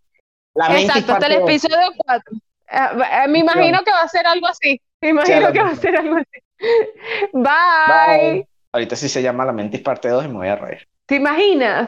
La 0.55 0.79
Exacto, 0.79 1.13
hasta 1.13 1.27
el 1.27 1.33
episodio 1.33 1.91
4. 1.97 2.35
me 3.29 3.39
imagino 3.39 3.83
que 3.83 3.91
va 3.91 4.01
a 4.01 4.07
ser 4.07 4.25
algo 4.25 4.47
así. 4.47 4.81
Me 5.01 5.09
imagino 5.09 5.51
que 5.51 5.61
va 5.61 5.69
a 5.69 5.75
ser 5.75 5.97
algo 5.97 6.15
así. 6.15 6.41
Bye. 7.33 7.43
Bye. 7.43 8.47
Ahorita 8.75 8.97
sí 8.97 9.07
se 9.07 9.21
llama 9.21 9.45
La 9.45 9.53
Mentis 9.53 9.79
parte 9.79 10.09
2 10.09 10.25
y 10.25 10.27
me 10.27 10.33
voy 10.33 10.49
a 10.49 10.57
reír. 10.57 10.89
¿Te 11.05 11.15
imaginas? 11.15 11.87